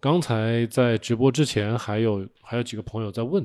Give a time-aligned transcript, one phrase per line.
[0.00, 3.44] 刚才在直播之前，还有还有几个朋友在问，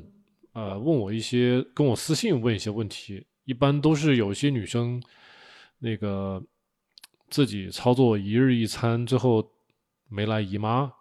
[0.51, 5.01] 呃，问我一些跟我私信问一些问题，一般都是有些女生
[5.79, 6.43] 那个
[7.29, 9.51] 自己操作一日一餐之后
[10.07, 10.93] 没来姨妈，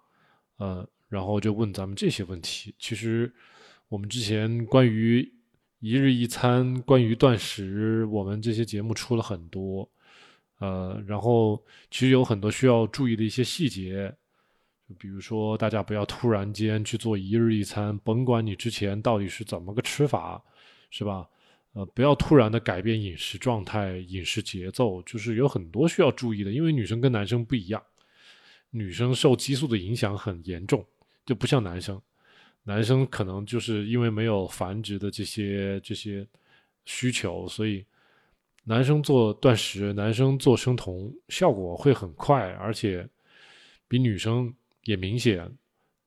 [0.56, 2.74] 呃，然后就问咱们这些问题。
[2.78, 3.30] 其实
[3.88, 5.30] 我们之前关于
[5.80, 9.86] 一日一餐、关于断食，我们这些节目出了很多，
[10.60, 14.16] 呃，然后其实有很多需要注意的一些细节。
[14.98, 20.42] 比如说，大家不要突然间去做一日一餐，甭管你之前到底是怎么个吃法，
[20.90, 21.28] 是吧？
[21.74, 26.52] 呃，不要突然的改变饮食状态、饮食节奏，就是有很多需要注意的。
[26.52, 27.82] 因为女生跟男生不一样，
[28.68, 30.86] 女生受激素的影响很严重，
[31.24, 31.98] 就不像男生。
[32.64, 36.26] 男生可能就是因为没有繁殖的这些这些
[36.84, 37.84] 需求，所以
[38.64, 43.08] 男生做断食、男生做生酮效果会很快，而且
[43.88, 44.54] 比女生。
[44.84, 45.50] 也明显，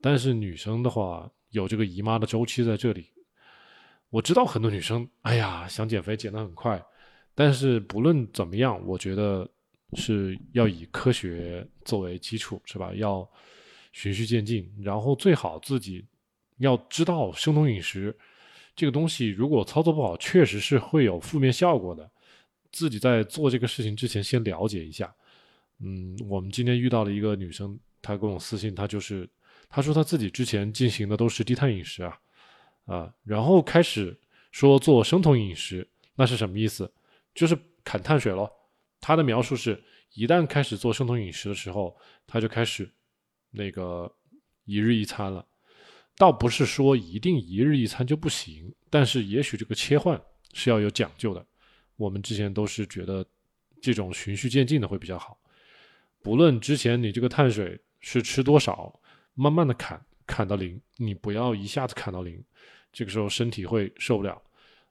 [0.01, 3.07] 但是女生的话有这个姨妈的周期在这里。
[4.09, 6.81] 我知道很多女生，哎呀，想减肥减得很快，
[7.33, 9.49] 但是不论怎么样，我觉得
[9.93, 12.93] 是要以科学作为基础，是吧？
[12.95, 13.29] 要
[13.91, 16.05] 循序渐进，然后最好自己
[16.57, 18.15] 要知道生酮饮食
[18.75, 22.09] 这个东西，如果操作不好，确实是会有负面效果的。
[22.71, 25.13] 自己在做这个事情之前，先了解一下。
[25.79, 27.77] 嗯，我们今天遇到了一个女生。
[28.05, 29.27] 他跟我私信，他就是
[29.67, 32.19] 他说他自己之前进行的都是低碳饮食啊，
[32.85, 34.15] 啊，然后开始
[34.51, 36.93] 说做生酮饮食，那是什么意思？
[37.33, 38.47] 就是砍碳水咯。
[39.01, 39.83] 他的描述是，
[40.13, 42.87] 一旦开始做生酮饮食的时候，他就开始
[43.49, 44.09] 那个
[44.65, 45.43] 一日一餐了。
[46.15, 50.21] 倒不是说一定一日一餐就不行，但是也许这个切换
[50.53, 51.43] 是要有讲究的。
[51.95, 53.25] 我们之前都是觉得
[53.81, 55.39] 这种循序渐进的会比较好，
[56.21, 57.81] 不论之前你这个碳水。
[58.07, 59.01] 是吃多少，
[59.33, 62.39] 慢慢的砍，砍到零，你不要一下子砍到零，
[62.93, 64.39] 这个时候身体会受不了。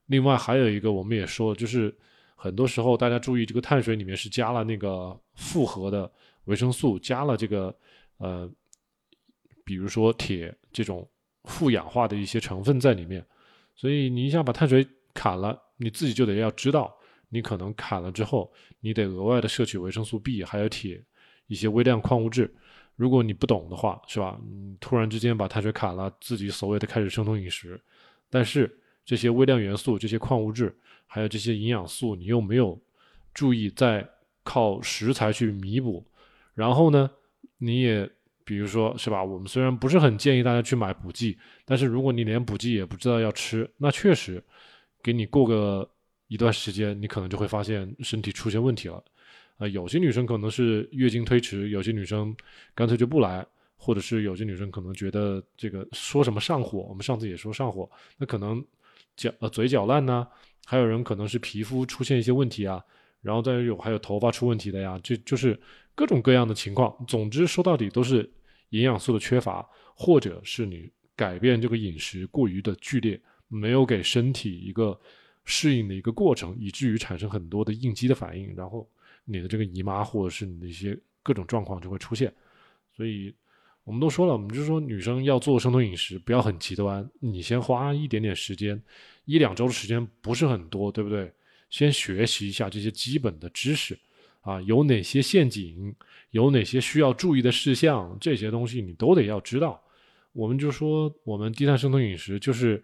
[0.07, 1.97] 另外还有一个，我们也说，就是
[2.35, 6.11] 很多时候大家注意，这个碳水里面是加了那个复合的
[6.43, 7.73] 维生素，加了这个
[8.17, 8.51] 呃，
[9.63, 11.09] 比如说铁这种
[11.45, 13.25] 富氧化的一些成分在里面，
[13.77, 16.93] 所以你一下把碳水砍了，你自己就得要知道，
[17.29, 18.51] 你可能砍了之后，
[18.81, 21.01] 你得额外的摄取维生素 B，还有铁
[21.47, 22.53] 一些微量矿物质。
[22.95, 24.39] 如果你不懂的话，是吧？
[24.49, 27.79] 你突然之间把碳水砍了，自己所谓的开始生酮饮食，
[28.29, 30.75] 但是这些微量元素、这些矿物质，
[31.05, 32.79] 还有这些营养素，你又没有
[33.33, 34.07] 注意在
[34.43, 36.05] 靠食材去弥补。
[36.53, 37.09] 然后呢，
[37.57, 38.09] 你也
[38.45, 39.23] 比如说是吧？
[39.23, 44.41] 我们虽然不是很建议大家去买补剂，但是如果你连补剂也不知道要吃，那确实
[45.03, 45.89] 给你过个
[46.27, 49.03] 一段时间，你可能就会发现身体出现问题了。
[49.57, 52.35] 啊，有些女生可能是月经推迟，有些女生
[52.73, 53.45] 干脆就不来，
[53.77, 58.61] 或者是有些女生可能觉得这个说什么上火，我们上次也说上火，那可能
[59.15, 60.27] 脚呃嘴角烂呢，
[60.65, 62.83] 还有人可能是皮肤出现一些问题啊，
[63.21, 65.57] 然后再有还有头发出问题的呀，这就是
[65.95, 66.93] 各种各样的情况。
[67.07, 68.29] 总之说到底都是
[68.71, 69.65] 营养素的缺乏，
[69.95, 73.17] 或者是你改变这个饮食过于的剧烈，
[73.47, 74.99] 没有给身体一个
[75.45, 78.85] 适应的一个过程，以至于产生很多的应激的反应，然后。
[79.25, 82.31] 你的这个姨妈或者是你的一些各种状况就会出现，
[82.95, 83.33] 所以
[83.83, 88.81] 我们都说了，我们就说女生要做生酮饮食，不要很极端，你先花一点点时间，
[89.25, 91.31] 一两周的时间不是很多，对不对？
[91.69, 93.97] 先学习一下这些基本的知识
[94.41, 95.93] 啊，有哪些陷阱，
[96.29, 99.83] 有哪些需要注意的事项，这些东西你都得要知道。
[100.31, 102.83] 我们就说，我们低碳生酮饮食就是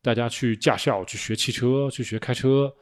[0.00, 2.74] 大家去驾校去学汽车，去学开车。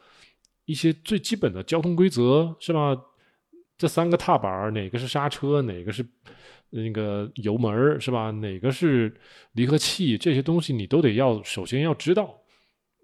[0.65, 2.97] 一些最基本的交通规则是吧？
[3.79, 6.07] 这三个踏板哪个是刹车，哪个是
[6.71, 8.31] 那个油门是吧？
[8.31, 9.13] 哪个是
[9.53, 10.17] 离合器？
[10.17, 12.39] 这些东西你都得要首先要知道。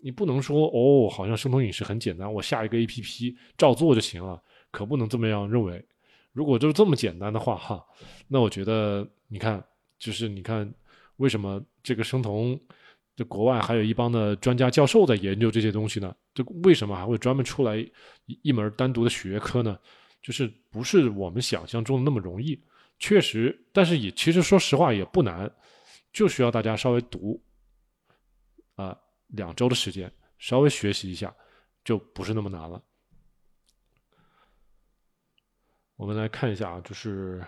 [0.01, 4.41] 你不能说哦，好像生酮饮食很简单，我下一个 A P P 照做就行了，
[4.71, 5.85] 可不能这么样认为。
[6.33, 7.85] 如果就是这么简单的话哈，
[8.29, 9.61] 那我觉得你看，
[9.99, 10.73] 就是你看
[11.17, 12.57] 为什么这个生酮？
[13.19, 16.15] 这国外还有一帮的专家教授在研究这些东西呢。
[16.33, 17.85] 这为什么还会专门出来
[18.27, 19.77] 一门单独的学科呢？
[20.23, 22.63] 就是不是我们想象中的那么容易。
[23.01, 25.53] 确实，但是也其实说实话也不难，
[26.13, 27.43] 就需要大家稍微读
[28.77, 31.35] 啊两周的时间，稍微学习一下，
[31.83, 32.81] 就不是那么难了。
[35.97, 37.45] 我们来看一下啊，就是。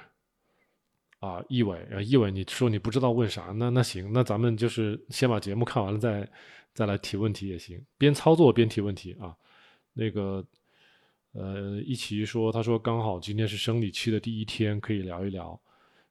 [1.20, 3.52] 啊，易伟，啊，易伟，你说你不知道问啥？
[3.56, 6.28] 那那行，那咱们就是先把节目看完了，再
[6.72, 9.37] 再来提问题也行，边操作边提问题啊。
[9.93, 10.43] 那个，
[11.32, 15.61] 呃，一奇说，他说刚好今天是生理期的第一天，可以聊一聊。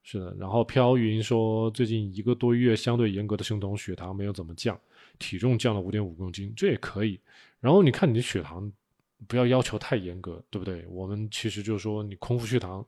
[0.03, 0.35] 是的。
[0.39, 4.79] 然后飘云说，最近一个多月相对严格的生酮，血糖没有怎么降，
[5.17, 7.19] 体重降了五点五公斤，这也可以。
[7.59, 8.71] 然后你看你的血糖，
[9.27, 10.85] 不要要求太严格，对不对？
[10.87, 12.85] 我们其实就是说，你空腹血糖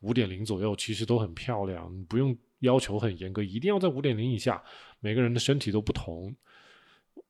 [0.00, 4.62] 五点零左右，其实都很漂亮，你不用要求很严格，一定要在五点零以下。
[5.00, 6.34] 每个人的身体都不同，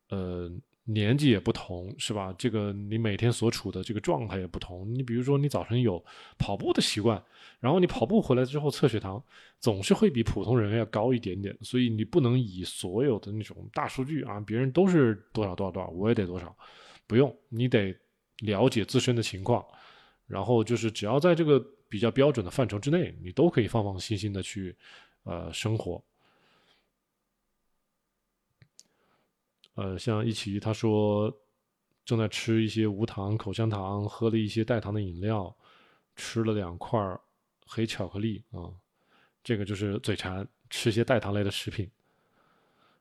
[0.09, 0.51] 呃。
[0.87, 2.31] 年纪也不同，是吧？
[2.37, 4.87] 这个你每天所处的这个状态也不同。
[4.95, 6.05] 你比如说，你早晨有
[6.37, 7.25] 跑步的习惯，
[7.59, 9.25] 然后你跑步回来之后测血糖，
[9.59, 11.57] 总是会比普通人要高一点点。
[11.63, 16.55] 所以你不能以所有的那种大数据啊，别人都是多少多少多少，我也得多少，
[17.07, 17.97] 不用，你得
[18.41, 19.65] 了解自身的情况，
[20.27, 21.59] 然后就是只要在这个
[21.89, 24.77] 比较标准的范畴之内，你都可以放放心心的去
[25.23, 26.03] 呃生活。
[29.75, 31.33] 呃，像一奇他说
[32.05, 35.55] 正在吃一些无糖口香糖，喝了一些代糖的饮料，
[36.15, 37.01] 吃了两块
[37.67, 38.71] 黑巧克力啊，
[39.43, 41.91] 这个就是嘴馋，吃些代糖类的食品。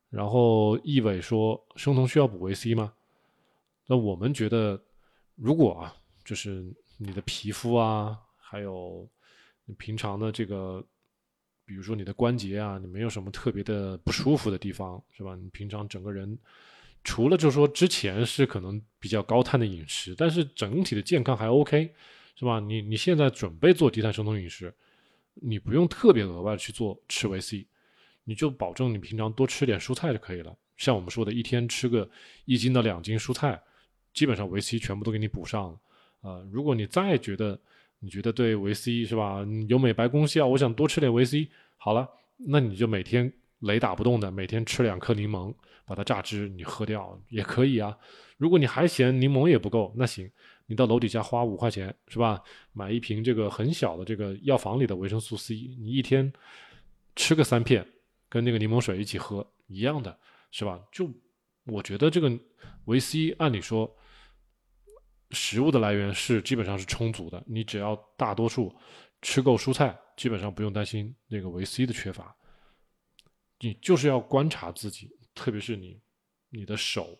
[0.09, 2.94] 然后易伟说生酮需要补维 C 吗？
[3.86, 4.81] 那我们觉得，
[5.35, 6.65] 如果啊，就是
[6.97, 9.09] 你的皮肤啊，还有
[9.65, 10.85] 你平常的这个。
[11.65, 15.33] 比如说你的关节啊，你没有什么特别的不舒服的地方，是吧？
[15.33, 16.38] 你平常整个人，
[17.06, 21.89] 除了就是说之前是可能比较高碳的饮食，但是整体的健康还 OK，
[22.36, 22.59] 是吧？
[22.59, 24.75] 你你现在准备做低碳生酮饮食，
[25.36, 27.65] 你不用特别额外去做吃维 C，
[28.25, 30.53] 你就保证你平常多吃点蔬菜就可以了。
[30.75, 32.07] 像我们说的，一天吃个
[32.44, 33.63] 一斤到两斤蔬菜，
[34.13, 35.80] 基本上维 C 全部都给你补上了。
[36.21, 37.60] 啊，如果你再觉得，
[38.00, 39.45] 你觉得对维 C 是吧？
[39.68, 41.50] 有美白功效，我想多吃点维 C。
[41.75, 45.54] 好了，那你就每天雷打不动的每天吃两颗柠檬，
[45.86, 47.98] 把它榨汁，你喝掉也可以啊。
[48.38, 50.31] 如果你还嫌柠檬也不够，那行，
[50.68, 52.42] 你到楼底下花五块钱是吧？
[52.71, 56.31] 买一瓶这个很小的这个药房里的维生素 C，你一天
[57.18, 57.86] 吃个三片，
[58.30, 60.18] 跟那个柠檬水一起喝一样的，
[60.51, 60.80] 是吧？
[60.89, 61.12] 就
[61.65, 62.31] 我觉得这个
[62.86, 63.94] 维 C 按理说。
[65.33, 68.74] 食物的来源是基本上是充足的，你只要大多数
[69.21, 72.35] 吃够蔬菜，基本上不用担心那个维 C 的缺乏。
[73.59, 76.00] 你就是要观察自己，特别是你
[76.50, 77.19] 你的手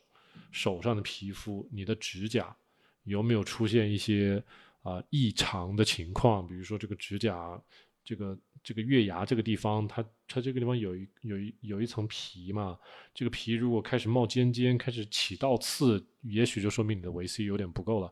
[0.52, 2.56] 手上的皮肤、你的指甲
[3.04, 4.42] 有没有出现一些
[4.84, 7.62] 啊异常的情况，比如说这个指甲
[8.04, 8.38] 这个。
[8.66, 10.02] 这个月牙这个地方，它
[10.34, 12.76] 它这个地方有一有一有一层皮嘛，
[13.14, 18.12] 这个皮如果开始冒尖尖，开始起倒刺，也许就说明你的维 C 有点不够了。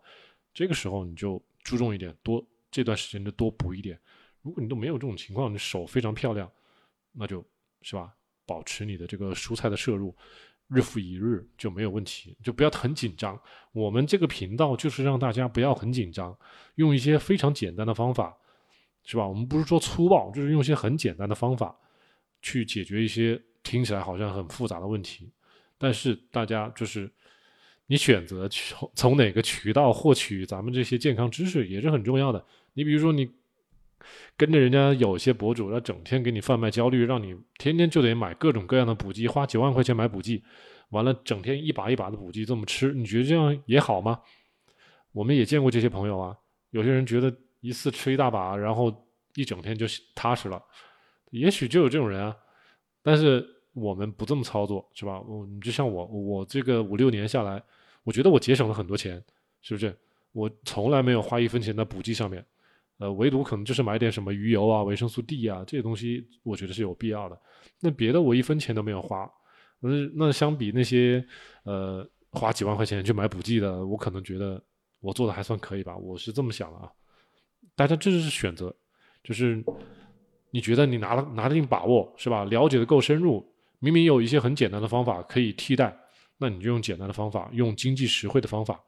[0.53, 3.99] 这个时候你就注重一点，多这段时间就多补一点。
[4.43, 6.47] 如果你都没有这种情况，你手非常漂亮，
[7.11, 7.43] 那就
[7.81, 8.13] 是吧，
[8.45, 10.15] 保持你的这个蔬菜的摄入，
[10.67, 13.41] 日复一日就没有问题，就不要很紧张。
[13.71, 16.37] 我们这个频道就是让大家不要很紧张，
[16.75, 18.37] 用一些非常简单的方法。
[19.03, 19.27] 是吧？
[19.27, 21.75] 我们不是说粗暴，就是用一些很简单的方法
[22.41, 25.31] 去解决一些听起来好像很复杂的问题。
[25.77, 27.11] 但是大家就是
[27.87, 32.45] 你选择从从哪个渠道获取咱们这些健康知识也是很重要的。
[32.73, 33.29] 你比如说，你
[34.35, 40.43] 跟着人家有些博主，他整天给你贩卖焦虑，让你天天就得买各种各样的补剂，花几万块钱买补剂，
[40.89, 44.19] 完了整天一把一把的补剂这么吃，你觉得这样也好吗？
[45.11, 46.37] 我们也见过这些朋友啊，
[46.71, 47.33] 有些人觉得。
[47.63, 48.91] 一次吃一大把，然后
[49.35, 49.85] 一整天就
[50.15, 50.59] 踏实了，
[51.31, 52.37] 也许就有这种人啊。
[53.01, 55.19] 但是我们不这么操作，是吧？
[55.21, 57.61] 我你就像我，我这个五六年下来，
[58.03, 59.21] 我觉得我节省了很多钱，
[59.61, 59.97] 是不是？
[60.33, 62.45] 我从来没有花一分钱在补剂上面，
[62.99, 67.37] 呃，唯独可能就是买点什么鱼油啊、维生素 D 啊这些东西，我觉得是有必要的。
[67.79, 69.29] 那别的我一分钱都没有花，
[69.79, 71.25] 那那相比那些
[71.63, 74.63] 呃花几万块钱去买补剂的，我可能觉得
[74.99, 76.89] 我做的还算可以吧，我是这么想的啊。
[77.75, 78.73] 大家这就是选择，
[79.23, 79.61] 就是
[80.51, 82.43] 你觉得你拿了拿得定把握是吧？
[82.45, 83.45] 了解的够深入，
[83.79, 85.97] 明明有一些很简单的方法可以替代，
[86.37, 88.79] 那你就用简单的方法，用经济实惠的方法。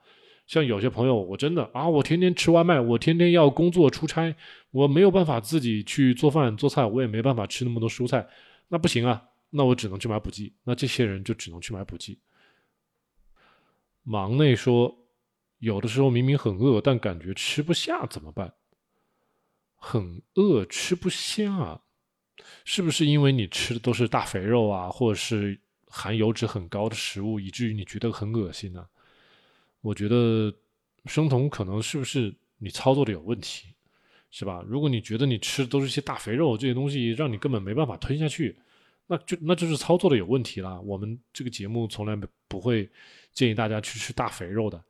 [0.46, 4.36] 像有些朋友，我真的啊，我天天吃外卖，我天天要工作出差，
[4.72, 8.28] 我没有办法自己去做饭做菜，我也没办法吃那么多蔬菜，
[8.68, 10.54] 那不行啊，那我只能去买补剂。
[10.66, 12.20] 那这些人就只能去买补剂。
[14.04, 14.94] 忙内说，
[15.60, 18.54] 有的时候明明很饿，但感觉吃不下怎么办？
[19.86, 21.82] 很饿吃不下，
[22.64, 28.88] 是不是因为你吃的都是大肥肉啊，或者是含油脂很高的食物，以至于你觉得很恶心呢？
[29.82, 30.52] 我觉得
[31.06, 33.68] 生酮可能是不是你操作的有问题，
[34.32, 34.64] 是吧？
[34.66, 38.58] 如果你觉得你吃的都是些大肥肉这些东西，让你根本没办法吞下去，
[39.06, 40.80] 那就那就是操作的有问题了。
[40.80, 42.90] 我们这个节目从来不会
[43.34, 44.82] 建议大家去吃大肥肉的，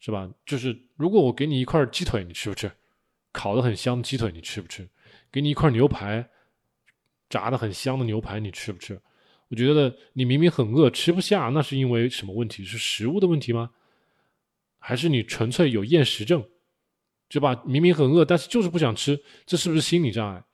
[0.00, 0.26] 是吧？
[0.46, 2.72] 就是如果我给你一块鸡腿，你吃不吃？
[3.32, 4.88] 烤的很香的鸡腿你吃不吃？
[5.30, 6.28] 给你一块牛排，
[7.28, 9.00] 炸的很香的牛排，你吃不吃？
[9.48, 12.64] 我觉得你明明很饿，吃不下，那是因为什么问题？
[12.64, 13.70] 是食物的问题吗？
[14.78, 16.46] 还是你纯粹有厌食症？
[17.28, 17.62] 对吧？
[17.64, 20.44] 明明很饿，但是就是不想吃，这是不是心理障碍？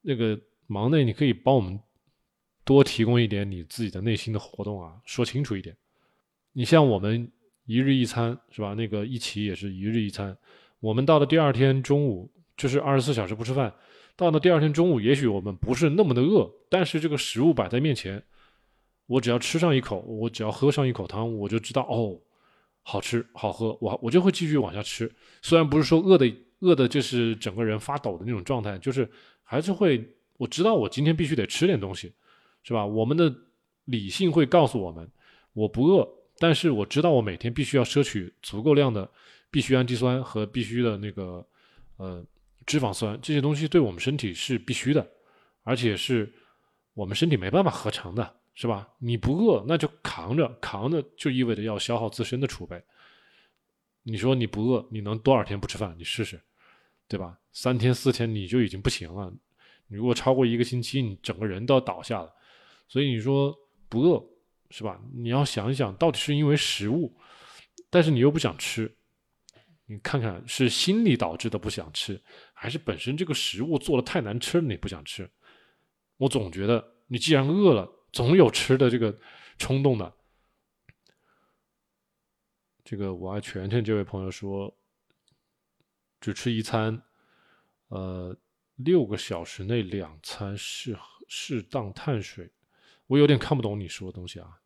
[0.00, 1.78] 那个忙内，你可以帮我们
[2.64, 5.76] 多提供一点你自己的内心的活动啊，说清楚一点。
[6.52, 7.30] 你像我们
[7.66, 8.72] 一日一餐是吧？
[8.72, 10.34] 那个一起也是一日一餐，
[10.84, 13.72] 我们到了第二天中午就是二十四小时不吃饭，
[14.16, 18.22] 到了第二天中午，也许我们不是那么的饿，但是这个食物摆在面前，
[19.06, 22.20] 我只要吃上一口，我只要喝上一口汤，我就知道哦。
[22.82, 25.10] 好吃好喝，我我就会继续往下吃。
[25.40, 29.10] 虽然不是说饿的饿的，就是整个人发抖的那种状态，就是
[29.42, 32.12] 还是会我知道我今天必须得吃点东西，
[32.62, 32.84] 是吧？
[32.84, 33.34] 我们的
[33.86, 35.10] 理性会告诉我们，
[35.54, 36.06] 我不饿，
[36.38, 39.10] 但是我知道我每天必须要摄取足够量的
[39.54, 41.46] 必需氨基酸和必须的那个
[41.98, 42.26] 呃
[42.66, 45.08] 脂肪酸，这些东西对我们身体是必须的，
[45.62, 46.34] 而且是
[46.94, 48.40] 我们身体没办法合成的。
[48.56, 48.88] 是吧？
[49.00, 52.80] 你不饿，那就扛着，扛着就意味着要消耗自身的储备。
[54.04, 55.92] 你说你不饿，你能多少天不吃饭？
[55.98, 56.40] 你试试，
[57.08, 57.36] 对吧？
[57.52, 59.28] 三天四天你就已经不行了。
[59.88, 62.32] 你如果超过一个星期，你整个人都要倒下了。
[62.86, 63.52] 所以你说
[63.88, 64.24] 不饿，
[64.70, 65.02] 是吧？
[65.12, 67.12] 你要想一想到底是因为食物，
[67.90, 68.96] 但是你又不想吃，
[69.86, 72.22] 你看看是心理导致的不想吃，
[72.52, 75.30] 还是本身这个食物做的太难吃了你不想吃？
[76.16, 77.90] 我总觉得你既然饿了。
[78.14, 79.18] 总有吃的这个
[79.58, 80.16] 冲动的。
[82.84, 84.72] 这个我爱全全这位朋友说，
[86.20, 87.02] 只吃一餐，
[87.88, 88.38] 呃，
[88.76, 92.48] 六个小时内两餐适适当碳水。
[93.08, 94.60] 我有点看不懂你说的东西啊。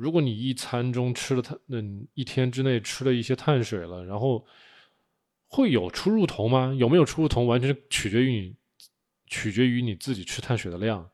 [0.00, 1.76] 如果你一餐中吃了碳，那
[2.14, 4.46] 一天之内吃了一些碳水了，然后
[5.46, 6.74] 会有出入酮吗？
[6.78, 8.56] 有没有出入酮，完全取决于你，
[9.26, 11.06] 取决于你自己吃碳水的量。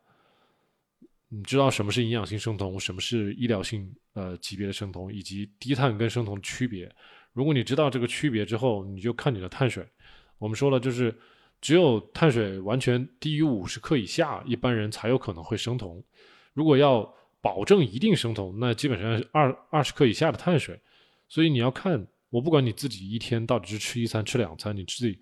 [1.28, 6.88] 你知道什么是营养性生酮，什么是医疗性呃级别的生酮，以及低碳跟生酮的区别。
[7.33, 9.85] 如果你知道这个区别之后，你就看你的碳水。
[10.38, 11.12] 我们说了，就是
[11.61, 16.00] 只有碳水完全低于五十克以下，一般人才有可能会生酮。
[16.52, 17.12] 如果要
[17.47, 20.76] 保证一定生酮，那基本上是二二十克以下的碳水。
[21.29, 25.17] 所以你要看，我不管你自己一天到底是吃一餐吃两餐，你自己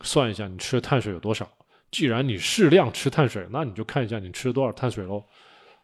[0.00, 1.46] 算一下你吃的碳水有多少。
[1.90, 5.22] 既然你适量吃碳水，那你就看一下你吃了多少碳水喽，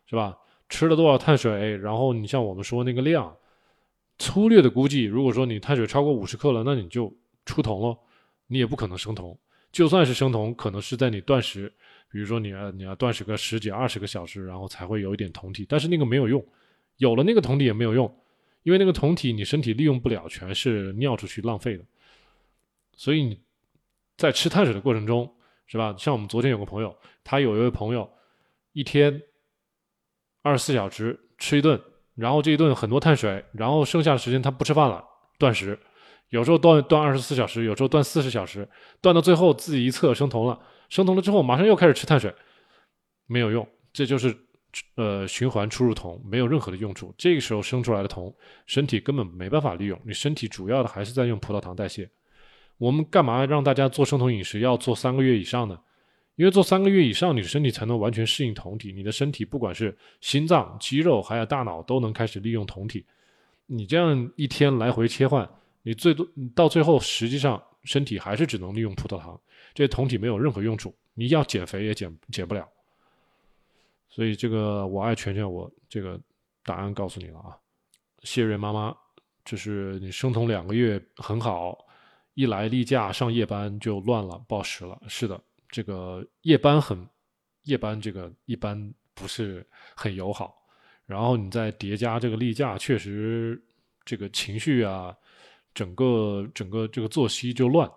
[0.06, 0.34] 是吧？
[0.70, 3.36] 吃了多少碳水，然后你像我们说那个量，
[4.18, 7.98] 粗略的估计，如果说你碳水超过五十克了，那你就出酮喽，
[8.46, 9.38] 你也不可能生酮。
[9.70, 11.70] 就算是生酮，可能是在你断食，
[12.14, 16.40] 比如说你要你要断食个十几二十个小时，然后才会有一点酮体，但是那个没有用，
[16.98, 18.06] 有了那个酮体也没有用，
[18.62, 21.84] 因为那个酮体你身体利用不了，全是尿出去浪费的。
[22.94, 23.40] 所以你
[24.16, 25.28] 在吃碳水的过程中。
[25.66, 25.94] 是吧？
[25.96, 26.94] 像我们昨天有个朋友，
[27.24, 28.06] 他有一位朋友，
[28.74, 29.22] 一天
[30.42, 31.80] 二十四小时吃一顿，
[32.14, 35.02] 然后这一顿很多碳水，然后剩下的时间他不吃饭了，
[35.38, 35.76] 断食。
[36.28, 38.68] 有时候断断二十四小时，有时候断四十小时，
[39.00, 42.34] 断到最后自己一测生酮了，生酮了之后马上又开始吃碳水，
[43.26, 44.36] 没有用，这就是
[44.96, 47.14] 呃循环出入酮，没有任何的用处。
[47.16, 48.34] 这个时候生出来的酮，
[48.66, 52.10] 身体根本没办法利用，你身体主要的还是在用葡萄糖代谢。
[52.78, 55.78] 我们干嘛让大家做生酮饮食要做三个月以上呢？
[56.36, 58.92] 因为做三个月以上，你的身体才能完全适应酮体。
[58.92, 63.06] 你的身体不管是心脏、肌肉还有大脑，都能开始利用酮体。
[63.66, 65.48] 你这样一天来回切换，
[65.82, 69.40] 你最多到最后，实际上身体还是只能利用葡萄糖，
[69.72, 70.94] 这些酮体没有任何用处。
[71.14, 72.68] 你要减肥也减减不了。
[74.08, 76.20] 所以这个我爱全全，我这个
[76.64, 77.56] 答案告诉你了啊，
[78.22, 78.96] 谢瑞妈妈，
[79.44, 81.78] 就是你生酮两个月很好。
[82.34, 85.00] 一来例假上夜班就乱了，暴食了。
[85.06, 87.08] 是的，这个夜班很，
[87.62, 89.64] 夜班这个一般不是
[89.94, 90.60] 很友好。
[91.06, 93.62] 然后你再叠加这个例假，确实
[94.04, 95.16] 这个情绪啊，
[95.74, 97.90] 整个整个这个作息就乱，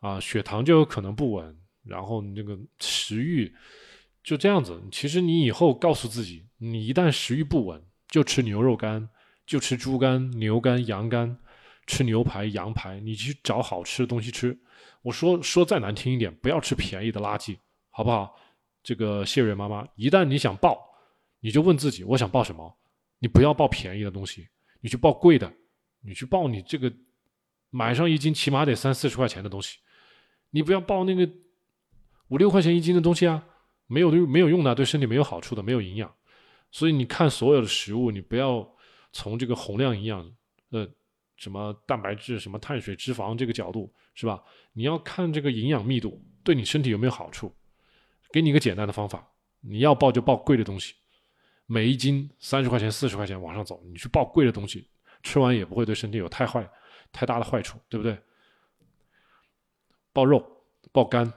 [0.00, 3.54] 啊，血糖就有可能不稳，然后你这个食欲
[4.22, 4.82] 就这样子。
[4.90, 9.08] 其实你以后告诉自己，你一旦食欲不稳，就吃牛肉干，
[9.46, 11.38] 就吃猪肝、牛肝、羊肝。
[11.86, 14.58] 吃牛排、羊排，你去找好吃的东西吃。
[15.02, 17.58] 我说说再难听一点，不要吃便宜的垃圾，
[17.90, 18.34] 好不好？
[18.82, 20.80] 这个谢瑞妈妈，一旦你想报，
[21.40, 22.74] 你就问自己，我想报什么？
[23.18, 24.48] 你不要报便宜的东西，
[24.80, 25.52] 你去报贵的，
[26.00, 26.90] 你去报你这个
[27.74, 29.78] 买上一斤起码得三四十块钱的东西，
[30.50, 31.28] 你不要报那个
[32.28, 33.44] 五六块钱一斤的东西啊，
[33.88, 36.14] 没有没有用的，对身体没有好处的，没有营养。
[36.70, 38.64] 所以你看所有的食物，你不要
[39.12, 40.32] 从这个宏量营养，
[40.70, 40.88] 呃。
[41.36, 44.40] 什么蛋白质、什么碳水、脂肪这个角度是吧？
[44.72, 47.52] 你要看这个营养密度对你身体有没有好处，
[48.30, 49.28] 给你一个简单的方法，
[49.60, 50.94] 你要报就报贵的东西，
[51.66, 54.86] 每一斤三十块钱、四十块钱往上走，你去报贵的东西，
[55.24, 56.70] 吃完也不会对身体有太坏、
[57.14, 58.20] 太大的坏处，对不对？
[60.12, 60.44] 爆肉、
[60.92, 61.32] 爆肝，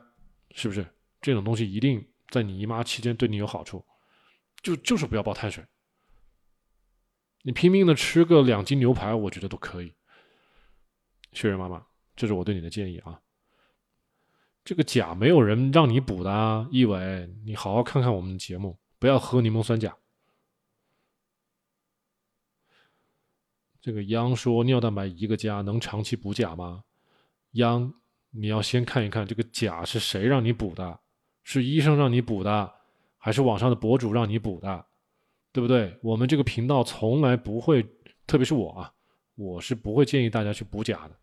[0.52, 0.86] 是不是？
[1.22, 3.86] 这种东西一定在你姨妈期间对你有好处，
[4.62, 5.66] 就就是不要爆碳水。
[7.44, 9.94] 你拼命的吃个两斤牛排，我觉得都可以。
[11.32, 13.22] 雪人妈妈，这是我对你的建议啊。
[14.66, 19.96] 这个钾没有人让你补的啊，一伟，你好好看看我们的节目，不要喝柠檬酸钾。
[23.88, 26.84] 这个央说尿蛋白一个加能长期补钾吗？
[27.52, 27.94] 央，
[28.32, 31.00] 你要先看一看这个钾是谁让你补的，
[31.46, 32.74] 是医生让你补的，
[33.18, 34.86] 还是网上的博主让你补的，
[35.54, 35.98] 对不对？
[36.04, 37.82] 我们这个频道从来不会，
[38.26, 38.94] 特别是我啊，
[39.36, 41.18] 我是不会建议大家去补钾的。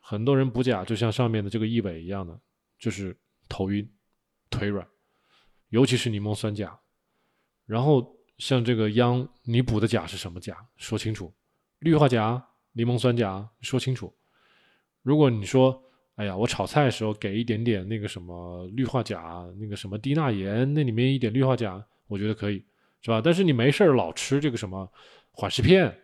[0.00, 2.40] 很多人补钾就像上面的这个异伟一样的，
[2.78, 3.14] 就是
[3.50, 3.86] 头晕、
[4.48, 4.88] 腿软，
[5.68, 6.80] 尤其是柠檬酸钾。
[7.66, 10.56] 然后像这个央，你补的钾是什么钾？
[10.76, 11.32] 说清楚。
[11.80, 14.12] 氯化钾、柠檬酸钾，说清楚。
[15.02, 15.82] 如果你说，
[16.16, 22.64] 哎呀，我炒菜的时候给一点点那个什么氯化钾，那个什么低钠盐，那里面一点氯化钾，我觉得可以，
[23.02, 23.20] 是吧？
[23.22, 24.90] 但是你没事儿老吃这个什么
[25.30, 25.94] 缓释片。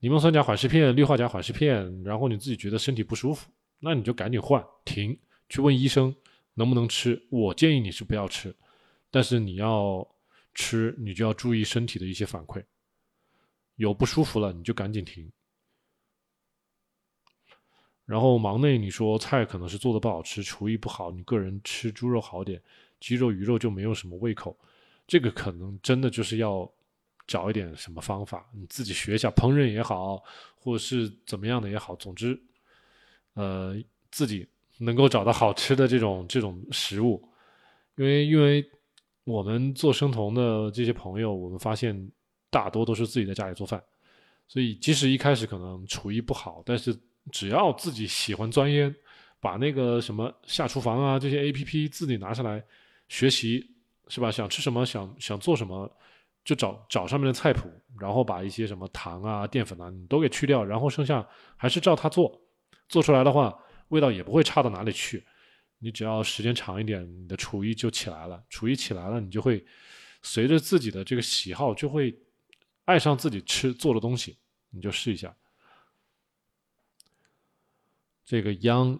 [0.00, 3.50] 柠檬酸钾缓释片、氯化钾缓释片，然后你自己觉得身体不舒服，
[3.80, 6.14] 那你就赶紧换停，去问医生
[6.54, 7.20] 能不能吃。
[7.30, 8.54] 我建议你是不要吃，
[9.10, 10.06] 但是你要
[10.56, 12.60] 吃，你就要注意身体的一些反馈。
[13.76, 15.30] 有不舒服了，你就赶紧停。
[18.04, 22.60] 然后忙内你说菜可能是做的不好吃，厨艺不好，你个人吃猪肉好点，
[22.98, 24.58] 鸡肉、鱼肉就没有什么胃口，
[25.06, 26.68] 这个可能真的就是要。
[27.28, 30.22] 找一点什么方法，你自己学一下烹饪也好，
[30.54, 32.40] 或者是怎么样的也好，总之，
[33.34, 33.76] 呃，
[34.12, 34.48] 自己
[34.78, 37.20] 能够找到好吃的这种这种食物，
[37.96, 38.64] 因为因为
[39.26, 42.10] 我们做生酮的这些朋友，我们发现
[42.48, 43.82] 大多都是自己在家里做饭，
[44.46, 46.96] 所以即使一开始可能厨艺不好，但是
[47.32, 48.94] 只要自己喜欢钻研，
[49.40, 52.62] 把那个什么下厨房啊这些 A P P 自己拿下来
[53.08, 53.74] 学习，
[54.06, 54.30] 是吧？
[54.30, 55.90] 想吃什么，想想做什么。
[56.44, 62.40] 就找找上面的菜谱，然后把一些什么糖啊、淀粉啊，你都给去掉，然后剩下还是照它做，
[62.88, 63.52] 做出来的话，
[63.88, 65.26] 味道也不会差到哪里去。
[65.78, 68.42] 你只要时间长一点，你的厨艺就起来了。
[68.48, 69.64] 厨艺起来了，你就会
[70.22, 72.18] 随着自己的这个喜好，就会
[72.84, 74.38] 爱上自己吃做的东西。
[74.70, 75.34] 你就试一下。
[78.24, 78.98] 这个央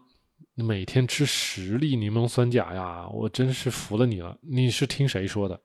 [0.55, 4.39] 每天吃十粒柠檬酸钾呀，我真是服了你了。
[4.43, 5.61] 你是听谁说的？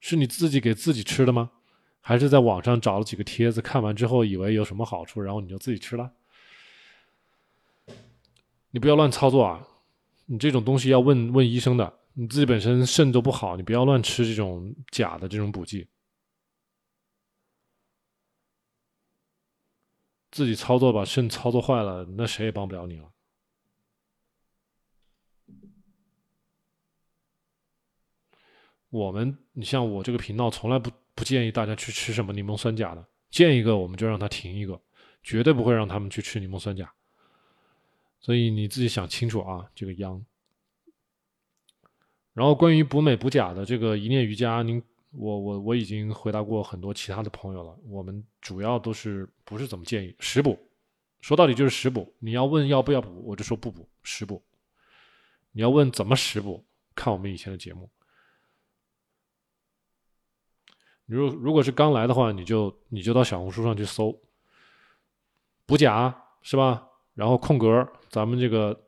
[0.00, 1.50] 是你自己给自己吃的吗？
[2.00, 6.12] 还是在网上找了几个帖子，看完之后以为有什么好处，然后你就自己吃了？
[8.72, 9.68] 你不要乱操作啊！
[10.32, 11.98] 你这种东西要问问医生的。
[12.14, 15.86] 你自己本身肾都不好，你不要乱吃这种假的这种补剂。
[20.30, 23.10] 自己操作把肾操作坏了，那谁也帮不了你了。
[28.88, 34.80] 我们，你像我这个频道，从来不不建议大家去吃什么柠檬酸钾的，见一个我们就让他停一个，
[35.22, 36.90] 绝对不会让他们去吃柠檬酸钾。
[38.22, 40.24] 所以你自己想清楚啊，这个央。
[42.32, 47.76] 然后关于补镁补钾的这个一念瑜伽，您我我我已经回答过很多其他的朋友了。
[47.84, 50.58] 我们主要都是不是怎么建议食补，
[51.20, 52.14] 说到底就是食补。
[52.20, 54.42] 你要问要不要补，我就说不补，食补。
[55.50, 57.90] 你要问怎么食补，看我们以前的节目。
[61.04, 64.18] 如如果是刚来的话，你就你就到小红书上去搜
[65.66, 66.88] 补钾是吧？
[67.14, 68.78] 然后空格咱们这个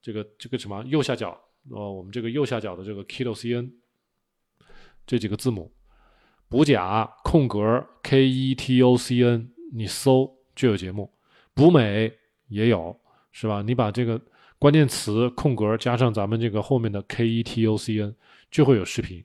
[0.00, 1.38] 这个这个什么右下角
[1.70, 3.70] 呃，我们这个右下角的这个 Keto CN
[5.06, 5.72] 这几个字母
[6.48, 11.12] 补钾空格 Keto CN，你搜就有节目。
[11.54, 12.12] 补镁
[12.48, 12.98] 也有
[13.32, 13.62] 是吧？
[13.62, 14.20] 你把这个
[14.58, 18.14] 关键词空格加上咱们这个后面的 Keto CN，
[18.50, 19.24] 就会有视频。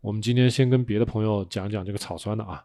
[0.00, 2.64] 我们今天先跟别的朋友讲讲这个草酸的啊，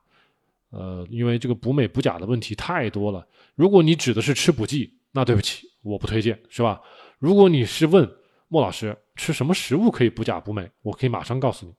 [0.70, 3.28] 呃，因为这个补镁补钾的问题太多了。
[3.56, 6.82] 如果你指的是吃补剂，那对不起，我不推荐，是吧？
[7.20, 8.10] 如果你是问
[8.48, 11.74] 莫老师吃什么食物可以补钾补镁，我可以马上告诉你，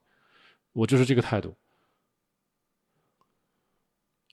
[0.73, 1.55] 我就是这个态度。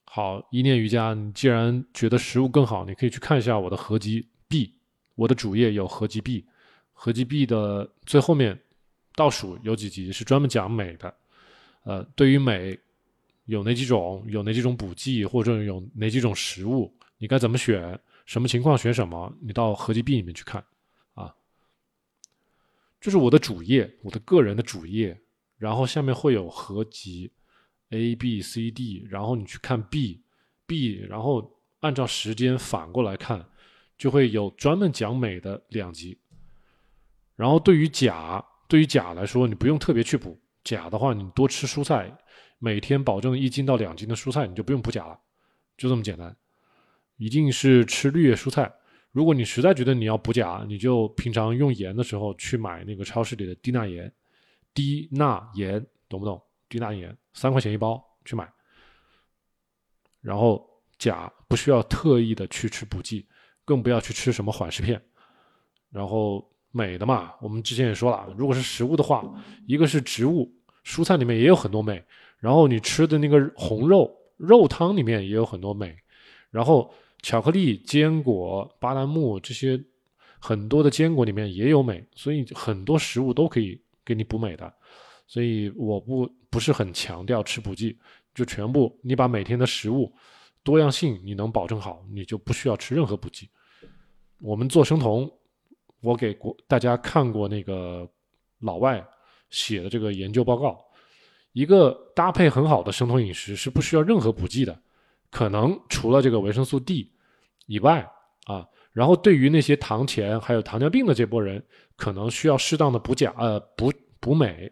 [0.05, 4.73] 好，一念瑜伽，你既然觉得食物更好，你可以去看一下我的合集 B，
[5.15, 6.45] 我的主页有合集 B，
[6.93, 8.60] 合集 B 的最后面。
[9.17, 11.15] 倒数有几集是专门讲镁的，
[11.84, 12.77] 呃，对于镁
[13.45, 20.63] 有哪几种，有哪几种补剂，或者有哪几种食物，你该怎么选，什么情况选什么，你到合集 B 里面去看，
[21.13, 21.33] 啊，
[22.99, 25.21] 就是我的主页，我的个人的主页，
[25.57, 27.31] 然后下面会有合集
[27.89, 30.23] A B C D，然后你去看 B
[30.65, 33.47] B，然后按照时间反过来看，
[33.97, 36.17] 就会有专门讲美的两集。
[37.35, 42.11] 然后对于钾，对于钾来说，你不用特别去补钾的话，你多吃蔬菜，
[42.57, 45.19] 每天保证一斤到两斤的蔬菜，你就不用补钾了，
[45.77, 46.35] 就这么简单。
[47.17, 48.71] 一定是吃绿叶蔬菜。
[49.12, 54.12] 如果你实在觉得你要补钾，你就平常用盐的时候去买那个超市里的低钠盐，
[54.73, 56.41] 低钠盐懂不懂？
[56.67, 58.45] 低钠盐三块钱一包去买。
[60.19, 63.25] 然后钾不需要特意的去吃补剂，
[63.63, 65.01] 更不要去吃什么缓释片。
[65.89, 69.23] 然后镁的嘛，我们之前也说了，如果是食物的话，
[69.65, 72.04] 一个是植物蔬菜里面也有很多镁，
[72.39, 75.95] 然后你吃的那个红肉肉汤里面也有很多镁，
[76.51, 76.93] 然后。
[77.25, 79.83] 巧克力、坚果、巴旦木这些
[80.38, 84.71] 很多的坚果里面也有镁，所以很多食物都可以给你补镁的。
[85.25, 87.97] 所以我不不是很强调吃补剂，
[88.35, 90.13] 就全部你把每天的食物
[90.61, 93.49] 多样性你能保证好，你就不需要吃任何补剂。
[94.39, 95.27] 我们做生酮，
[96.01, 98.07] 我给国大家看过那个
[98.59, 99.03] 老外
[99.49, 100.79] 写的这个研究报告，
[101.53, 104.79] 一个搭配很好的生酮饮食是不需要任何补剂的，
[105.31, 107.13] 可能除了这个维生素 D。
[107.65, 108.08] 以外
[108.45, 111.63] 啊，然后对于那些糖前还有糖尿病的这波人，
[111.95, 114.71] 可能需要适当的补钾呃补补镁，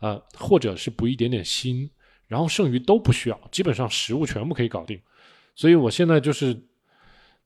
[0.00, 1.90] 呃或者是补一点点锌，
[2.26, 5.00] 然后剩余都不需要，基本上食物全部可以搞定。
[5.54, 6.60] 所以我现在就是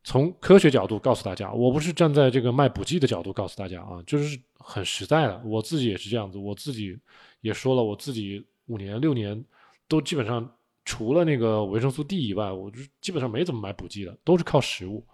[0.02, 6.98] 从科学角度告诉大家，我不是站在这个卖补剂的角度告诉大家啊，就是很实在的，我自己也是这样子，我自己
[7.40, 9.44] 也说了，我自己五年六年
[9.86, 10.50] 都基本上。
[10.90, 15.06] 除了那个维生素 D 以外，我就基本上没怎么买补剂的，都是靠食物。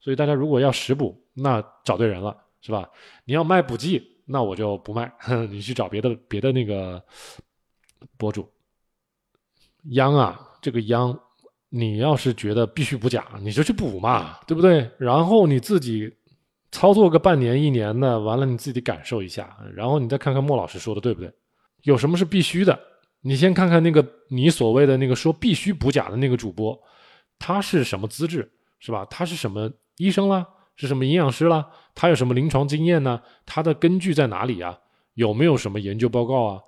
[0.00, 2.90] 所以大家如果要食补，那找对人了，是吧？
[3.24, 5.12] 你要卖补剂，那我就不卖，
[5.48, 7.00] 你去找别的别的那个
[8.16, 8.50] 博主。
[9.90, 11.16] 央啊，这个央，
[11.68, 14.90] 你要是觉得必须补钾，你就去补嘛，对不对？
[14.98, 16.12] 然后你自己
[16.72, 21.32] 操作个半年一年的，完了你自己感受一下，然后你再看看莫老师说的对不对？
[21.82, 22.76] 有什么是必须的？
[23.22, 26.80] 你先看看那个你所谓的那个说必须补钾的那个主播，
[27.38, 29.04] 他是什么资质，是吧？
[29.10, 30.46] 他是什么医生啦？
[30.76, 31.70] 是什么营养师啦？
[31.94, 33.20] 他有什么临床经验呢？
[33.44, 34.78] 他的根据在哪里啊？
[35.14, 36.62] 有没有什么研究报告啊？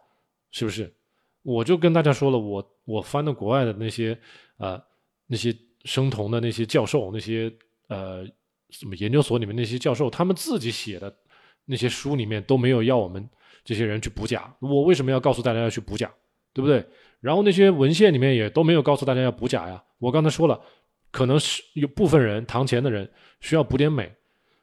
[0.50, 0.94] 是不是？
[1.42, 4.18] 我就跟大家说了，我我翻的国外的那些
[4.58, 4.78] 呃
[5.26, 7.50] 那些生酮的那些教授，那些
[7.88, 8.26] 呃
[8.68, 11.16] 什么研究所里面那些教授，他们自己写的
[11.64, 13.26] 那些书里面都没有要我们
[13.64, 14.54] 这些人去补钾。
[14.60, 16.12] 我为什么要告诉大家要去补钾？
[16.52, 16.84] 对不对？
[17.20, 19.82] 然后那些文献里面也都没有告诉大家要补钾呀。
[19.98, 20.60] 我刚才说了，
[21.12, 23.08] 可能是有部分人堂前的人
[23.40, 24.10] 需要补点镁，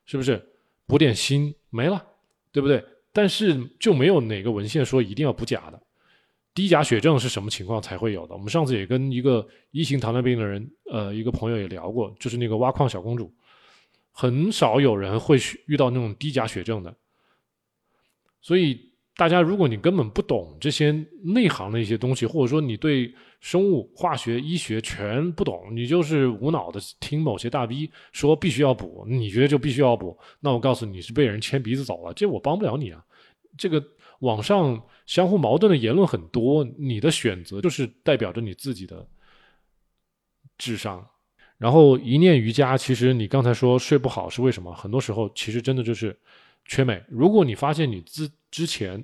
[0.05, 0.45] 是不是？
[0.85, 2.05] 补点锌没了，
[2.51, 2.83] 对不对？
[3.13, 5.81] 但是就没有哪个文献说一定要补钾的。
[6.53, 8.33] 低钾血症是什么情况才会有的？
[8.33, 13.33] 我们上次也跟一个一型糖尿病的人，呃，一个朋友也聊过，就是那个挖矿小公主，
[14.11, 16.93] 很少有人会遇到那种低钾血症的，
[18.41, 18.88] 所以。
[19.19, 20.93] 大家，如果你根本不懂这些
[21.25, 33.03] 内行的一些东西，或者说你对生物、化学、医学全不懂，你就是无脑的听某些大 V 说必须要补，你觉得就必须要补，那我告诉你是被人牵鼻子走了，这我帮不了你啊。
[33.57, 33.83] 这个
[34.19, 39.05] 网上相互矛盾的言论很多，你的选择就是代表着你自己的
[40.57, 41.05] 智商。
[41.57, 44.73] 然后一念瑜伽，其实你刚才说睡不好是为什么？
[44.73, 46.17] 很多时候其实真的就是
[46.69, 47.03] 缺镁。
[47.09, 49.03] 如果你发现你之之前，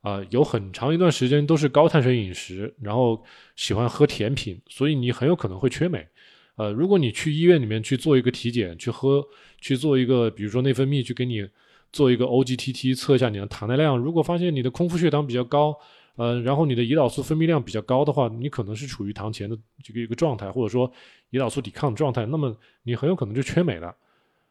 [0.00, 3.22] 啊，有很长一段时间都是高碳水饮食，然后
[3.56, 6.08] 喜欢喝甜品，所以你很有可能会缺镁。
[6.54, 9.26] 呃，如果你去医院里面去做一个体检，去喝，
[9.60, 11.46] 去做一个，比如说内分泌，去给你
[11.92, 15.76] 做一个 OGTT 测一下你的糖耐量，如果发现你的空腹血糖比较高，
[16.16, 20.90] 呃，然后你的胰岛素分泌量比较高的话，你可能是处于糖前的这个一个状态，或者说
[21.32, 23.94] 胰岛素抵抗状态，那么你很有可能就缺镁了。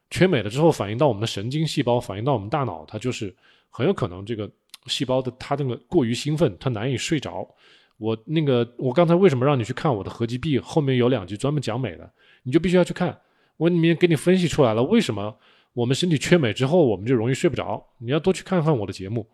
[0.10, 3.36] 缺镁了之后，反映到我们的神经细胞，反映到我们大脑，它就是
[3.70, 4.50] 很有可能这个
[4.88, 7.48] 细胞的它那个过于兴奋，它难以睡着。
[7.98, 12.12] 我那个我刚才为什么让你去看我的合集 B 后面有两集专门讲镁的，
[12.44, 13.20] 你就必须要去看。
[13.58, 15.38] 我里面给你分析出来了，为什么
[15.74, 17.86] 我们身体缺镁之后，我们就容易睡不着。
[18.00, 19.28] 你要多去看看我的节目。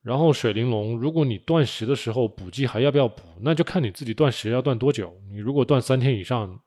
[0.00, 5.14] 然后水玲珑，如果你断食的时候补剂还要不要补，那就看你自己断食要断多久。
[5.30, 6.58] 你如果断三天以上。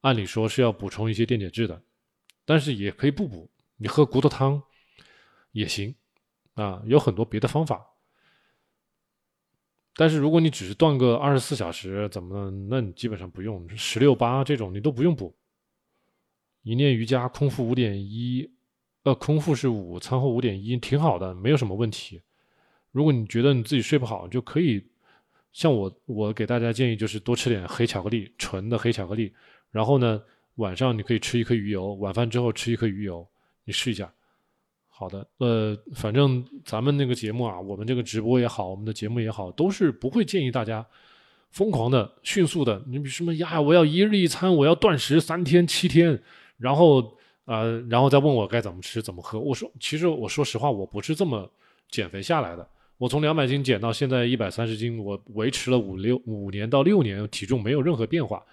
[0.00, 1.82] 按理说是要补充一些电解质的，
[2.44, 4.62] 但是也可以不补，你喝骨头汤
[5.52, 5.94] 也行
[6.54, 7.86] 啊，有很多别的方法。
[9.94, 12.50] 但是如果你只是断个二十四小时，怎么？
[12.70, 15.36] 那你基本上不用十六八这种，你都不用补。
[16.62, 18.50] 一念瑜伽空腹五点一，
[19.02, 22.22] 呃，空腹是五，餐后五点一，挺好的，没有什么问题。
[22.92, 24.82] 如果你觉得你自己睡不好，就可以
[25.52, 29.34] 像我，我给大家建议就是多吃点黑巧克力，纯的黑巧克力。
[29.70, 30.20] 然后呢，
[30.56, 33.26] 晚上你可以吃一颗鱼油，晚饭之后吃一颗鱼油，
[33.64, 34.12] 你试一下。
[34.88, 40.84] 好的，呃，反正咱们那个节目啊，我们这个直播也好，我们的节目也好，都是不会建议大家
[41.52, 42.82] 疯狂的、迅速的。
[42.86, 43.58] 你比什么呀？
[43.58, 46.20] 我要一日一餐，我要断食三天、七天，
[46.58, 49.40] 然后呃，然后再问我该怎么吃、怎么喝。
[49.40, 51.50] 我说，其实我说实话，我不是这么
[51.88, 52.68] 减肥下来的。
[52.98, 58.44] 我从两百斤减到现在一百三十斤，我维持了五六五年到六年，体重没有任何变化，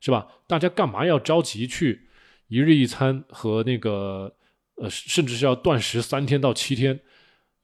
[0.00, 0.26] 是吧？
[0.46, 2.08] 大家干嘛要着急去
[2.48, 4.34] 一日一餐和那个？
[4.76, 6.98] 呃，甚至是要断食三天到七天，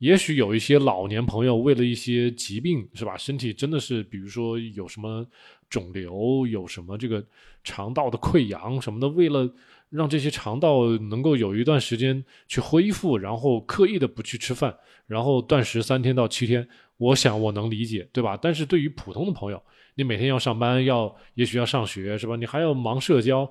[0.01, 3.17] 也许有一些老年朋友为了一些疾病，是吧？
[3.17, 5.27] 身体真的是，比如说有什么
[5.71, 7.25] 肿瘤，有什么这个
[7.65, 9.51] 肠道的溃疡什么的，为了
[9.89, 16.69] 让这些肠道能够有一段时间去恢复，然后刻意的不去吃饭，然后断食三天到七天，
[16.99, 18.37] 我想我能理解，对吧？
[18.37, 19.63] 但是对于普通的朋友，
[19.97, 22.37] 你每天要上班，要也许要上学，是吧？
[22.37, 23.51] 你还要忙社交，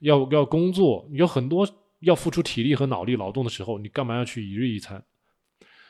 [0.00, 1.66] 要要工作，有很多。
[2.00, 5.02] 要付出体力和脑力劳动的时候，你干嘛要去一日一餐？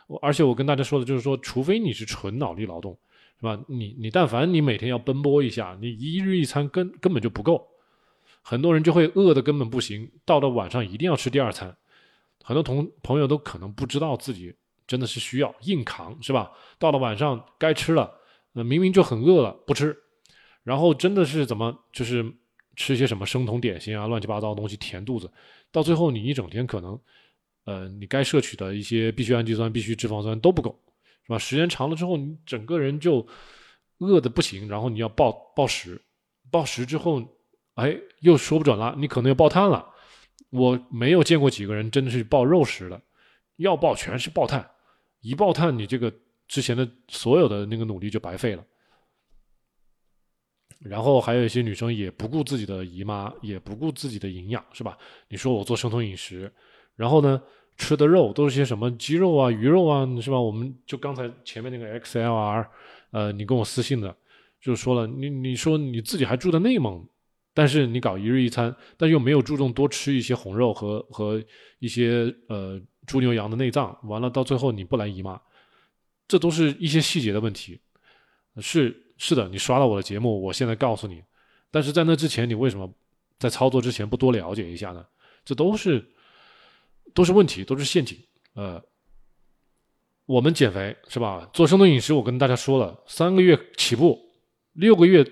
[0.06, 2.96] 我而且我跟大家说的就是说，除非你是纯脑力劳动，
[3.40, 3.58] 是吧？
[3.66, 7.66] 你你但凡你每天要奔波一下，你一日一餐根根本就不够。
[8.42, 11.76] 很多人就会饿的根本不行，到了晚上一定要吃第二餐。
[12.44, 14.54] 很多同朋友都可能不知道自己
[14.86, 16.52] 真的是需要硬扛，是吧？
[16.78, 18.08] 到了晚上该吃了，
[18.54, 19.94] 那明明就很饿了不吃，
[20.62, 22.24] 然后真的是怎么就是
[22.76, 25.30] 吃些什么生酮点心啊，乱七八糟的东西填肚子。
[25.70, 26.98] 到最后，你一整天可能，
[27.64, 30.78] 呃，你该摄取的一些必需氨基酸、必需脂肪酸都不够，
[31.24, 31.38] 是吧？
[31.38, 33.26] 时间长了之后，你整个人就
[33.98, 36.00] 饿的不行，然后你要暴暴食，
[36.50, 37.22] 暴食之后，
[37.74, 39.90] 哎，又说不准了，你可能又爆碳了。
[40.50, 43.02] 我没有见过几个人真的是暴肉食的，
[43.56, 44.70] 要爆全是爆碳，
[45.20, 46.12] 一爆碳，你这个
[46.48, 48.64] 之前的所有的那个努力就白费了。
[50.80, 54.98] 然后还有一些女生也不顾自己的姨妈，也不顾自己的营养，是吧？
[55.28, 56.52] 你说我做生酮饮食，
[56.94, 57.40] 然后呢，
[57.78, 60.38] 吃的肉都是些什么鸡肉啊、鱼肉啊，是吧？
[60.38, 62.66] 我们就刚才前面那个 XLR，
[63.12, 64.14] 呃，你跟我私信的，
[64.60, 67.08] 就说了，你你说你自己还住在内蒙，
[67.54, 71.42] 但是你搞一日一餐，但又没有注重多吃一些红肉和和
[71.78, 75.40] 一些呃猪牛羊的内脏，完了到最后你不来姨妈，
[76.34, 77.80] 这都是一些细节的问题，
[78.60, 79.02] 是。
[79.16, 81.22] 是的，你刷到我的节目，我现在告诉你。
[81.70, 82.92] 但是在那之前，你为什么
[83.38, 85.06] 在操作之前不多了解一下呢？
[85.44, 86.04] 这都是
[87.14, 88.18] 都是问题，都是陷阱。
[88.54, 88.82] 呃，
[90.26, 91.48] 我们减肥是吧？
[91.52, 94.18] 做生酮饮食，我跟大家说了，三个月起步，
[94.72, 95.24] 六个月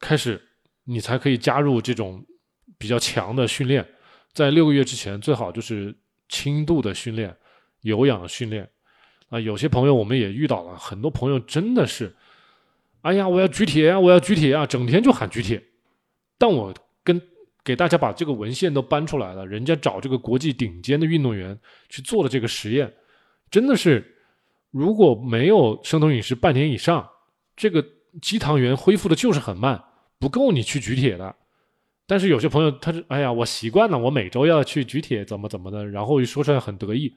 [0.00, 0.42] 开始，
[0.84, 2.24] 你才可以加入这种
[2.78, 3.86] 比较强的训练。
[4.32, 5.94] 在六个月之前，最好就是
[6.30, 7.36] 轻度的训练，
[7.82, 8.66] 有氧训练。
[9.40, 12.14] 有些朋友我们也遇到了，很多朋友真的是。
[13.02, 14.00] 哎呀，我要举铁啊！
[14.00, 14.66] 我要举铁啊！
[14.66, 15.62] 整天就喊举铁。
[16.38, 17.22] 但我跟
[17.62, 21.56] 给大家把这个文献都搬出来了，人家找这个国际顶尖的运动员
[21.88, 22.92] 去做的这个实验，
[23.48, 24.16] 真的是
[24.72, 27.08] 如果没有生酮饮食半年以上，
[27.54, 27.84] 这个
[28.20, 29.80] 肌糖原恢复的就是很慢，
[30.18, 31.36] 不够你去举铁的。
[32.08, 37.16] 但是有些朋友他是哎呀，我习惯了，我每周要去举铁，怎么怎么的，然后一说出来很得意。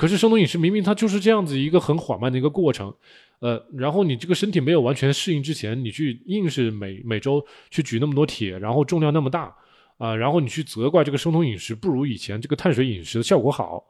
[0.00, 2.94] 可是生酮饮食明明它就是这样子一个很缓慢的一个过程。
[3.40, 9.54] 呃，然后你这个身体没有完全适应之前，你去硬是每每周去举那么多铁，然后重量那么大，
[9.98, 13.84] 啊，然后你去责怪这个生酮饮食不如以前这个碳水饮食的效果好，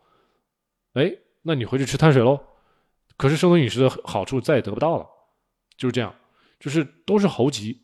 [0.95, 2.41] 哎，那你回去吃碳水喽。
[3.17, 5.07] 可是生酮饮食的好处再也得不到了，
[5.77, 6.13] 就是这样，
[6.59, 7.81] 就是都是猴急，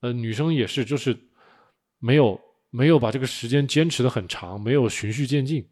[0.00, 1.14] 呃，女生也是，就是
[1.98, 5.68] 没有没有把这个时间坚持的很长，没有循序渐进。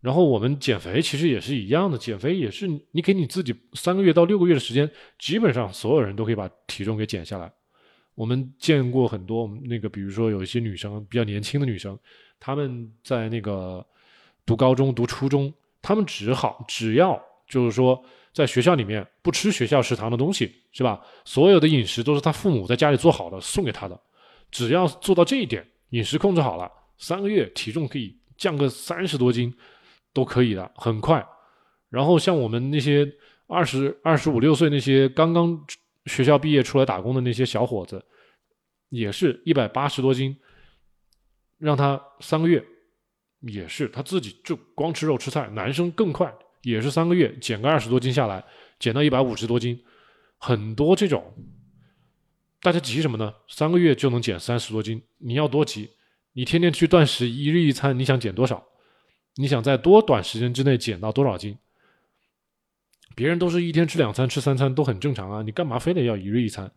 [0.00, 7.52] 然后我们减肥其实也是一样的，减肥也是你给你自己三个月到六个月的时间，基本上所有人都可以把体重给减下来。
[8.14, 11.98] 我们见过很多那个，比如说有一些女生比较年轻的女生，
[12.38, 13.84] 她们在那个
[14.46, 18.00] 读高中、读初中，她们只好只要就是说
[18.32, 21.00] 在学校里面不吃学校食堂的东西，是吧？
[21.24, 24.00] 所有的饮食都是她父母在家里做好的送给她的，
[24.50, 29.52] 只要做到这一点，饮食控制好了，三个月体重可以降个三十多斤。
[30.12, 31.26] 都可以的，很快。
[31.88, 33.10] 然后像我们那些
[33.46, 35.58] 二十二十五六岁那些刚刚
[36.06, 38.04] 学校毕业出来打工的那些小伙子，
[38.90, 40.36] 也是一百八十多斤，
[41.58, 42.64] 让他三个月，
[43.40, 45.48] 也是他自己就光吃肉吃菜。
[45.50, 48.44] 男生更快，也是三个月减个二十多斤下来，
[48.78, 49.82] 减到一百五十多斤，
[50.36, 51.34] 很多这种。
[52.60, 53.32] 大家急什么呢？
[53.48, 55.88] 三个月就能减三十多斤，你要多急？
[56.32, 58.67] 你天天去断食，一日一餐，你想减多少？
[59.40, 61.56] 你想在多短时间之内减到多少斤？
[63.14, 66.68] 别人都是一天吃两餐、吃三餐都很正常啊，你干嘛非得要一日一餐？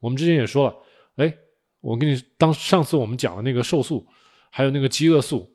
[0.00, 0.76] 我们之前也说了，
[1.16, 1.36] 哎，
[1.82, 4.06] 我跟你当上次我们讲的那个瘦素，
[4.50, 5.54] 还有那个饥饿素，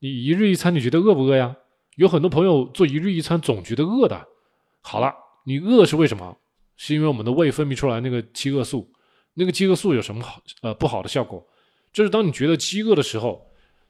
[0.00, 1.56] 你一日一餐你觉得饿不饿呀？
[1.94, 4.26] 有很多朋友做一日一餐总觉得饿的。
[4.80, 6.38] 好了，你饿是为什么？
[6.76, 8.92] 是因为我们的胃分泌出来那个饥饿素，
[9.34, 11.46] 那个饥饿素有什么好呃不好的效果？
[11.92, 13.46] 就是当你觉得饥饿的时候，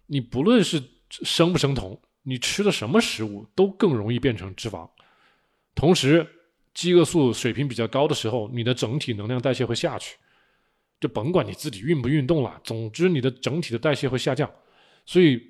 [0.06, 4.88] 你不论是生不生酮，你吃的什么食物都更容易变成脂肪。
[5.74, 6.26] 同时，
[6.74, 10.16] 饥饿素水平比较高的时候，你的整体能量代谢会下去。
[11.00, 14.50] 就甭管你自己运不运动了，总之你的整体的代谢会下降。
[15.06, 15.40] 所以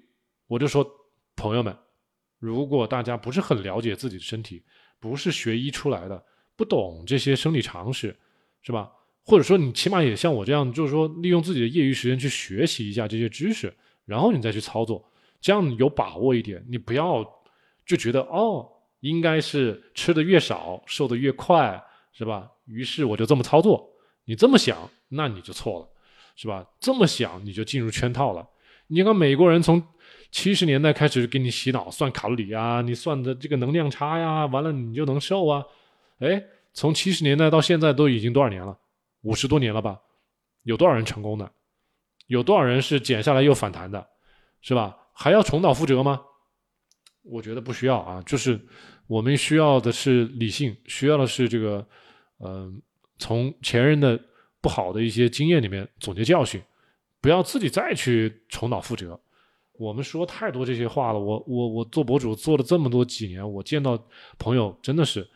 [0.46, 0.88] 我就说，
[1.34, 1.76] 朋友们，
[2.38, 4.62] 如果大家不是很了解自己的身体，
[5.00, 8.16] 不是学医出来的，不懂这些生理常识，
[8.62, 8.92] 是吧？
[9.24, 15.09] 或者说你起码也像我这样，就是说利用自己的业余时间去学习一下这些知识，然后你再去操作，
[15.40, 16.64] 这样有把握一点。
[16.68, 17.24] 你不要
[17.86, 18.68] 就觉得哦，
[19.00, 22.50] 应该是吃的越少瘦的越快，是吧？
[22.66, 23.88] 于是我就这么操作。
[24.24, 25.88] 你这么想，那你就错了，
[26.36, 26.64] 是吧？
[26.78, 28.46] 这么想你就进入圈套了。
[28.86, 29.82] 你看美国人从
[30.30, 35.64] 七十年代开始给你洗脑，算卡路里啊，你算的这个能量差呀，完了你就能瘦啊。
[36.18, 38.78] 哎，从七十年代到现在都已经多少年了？
[39.22, 39.98] 五十多年了吧？
[40.64, 41.50] 有多少人成功的？
[42.26, 44.06] 有多少人是减下来又反弹的？
[44.60, 44.96] 是吧？
[45.22, 46.22] 还要重蹈覆辙吗？
[47.22, 48.22] 我觉得不需要啊。
[48.24, 48.58] 就是
[49.06, 51.86] 我们需要的是理性，需要的是这个，
[52.38, 52.80] 嗯，
[53.18, 54.18] 从前人的
[54.62, 56.62] 不好的一些经验里面总结教训，
[57.20, 59.20] 不要自己再去重蹈覆辙。
[59.74, 61.18] 我们说太多这些话了。
[61.18, 64.02] 我我我做博主做了这么多几年，我见到
[64.38, 65.28] 朋友真的是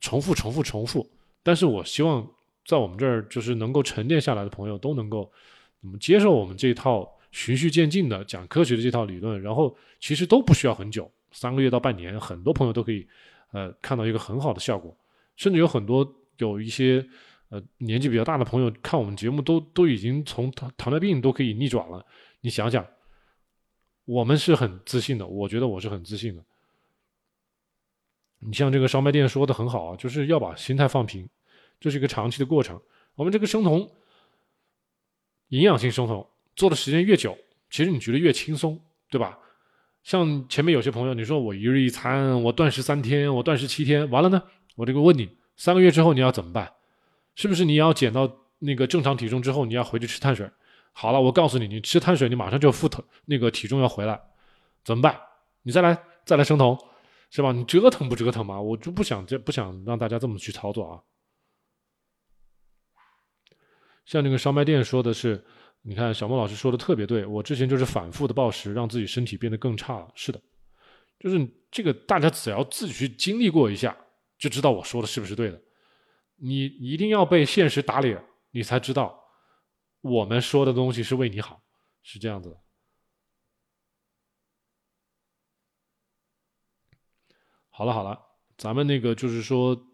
[0.00, 1.08] 重复重复重复。
[1.42, 2.28] 但是我希望。
[2.66, 5.32] 在我们这儿，就是能够沉淀下来的朋友都能够，
[5.80, 13.06] 么接受我们这一套循序渐进的讲科学的这套理论，然后其实都不需要很久，三个月到半年，很多朋友都可以，
[13.52, 14.96] 呃，看到一个很好的效果，
[15.36, 17.06] 甚至有很多有一些
[17.50, 22.04] 呃年纪比较大的朋友看我们节目都都已经从糖糖尿病都可以逆转了。
[22.40, 22.86] 你想想，
[24.04, 26.44] 我们是很自信的，我觉得我是很自信的。
[28.38, 31.28] 你像这个烧麦店说的很好啊，就是要把心态放平。
[31.78, 32.80] 这是一个长期的过程。
[33.14, 33.90] 我们这个生酮，
[35.48, 37.36] 营养性生酮做的时间越久，
[37.70, 39.38] 其实你觉得越轻松，对吧？
[40.02, 44.42] 像前面有些朋友，你说我一日一餐，我断食三天，我断食七天，完了呢？
[44.76, 46.72] 我这个问你，三个月之后你要怎么办？
[47.34, 50.50] 是不是你要减到那个正常体重之后，你要回去吃碳水？
[50.92, 54.20] 好了，我告诉你，你吃碳水，你马上就复头，那个体重要回来，
[54.84, 55.18] 怎么办？
[55.62, 56.78] 你再来再来生酮，
[57.30, 57.52] 是吧？
[57.52, 58.60] 你折腾不折腾嘛？
[58.60, 61.00] 我就不想这不想让大家这么去操作啊。
[64.06, 65.44] 像那个烧麦店说的是，
[65.82, 70.12] 你看小莫老师说的特别对，我之前就是反复的暴食，让自己身体变得更差了。
[70.14, 70.40] 是的，
[71.18, 73.96] 就是这个，大家只要自己去经历过一下，
[74.38, 75.60] 就知道我说的是不是对的。
[76.36, 79.18] 你一定要被现实打脸，你才知道
[80.02, 81.62] 我们说的东西是为你好，
[82.02, 82.56] 是这样子。
[87.70, 88.20] 好了好了，
[88.58, 89.86] 咱们那个就是说。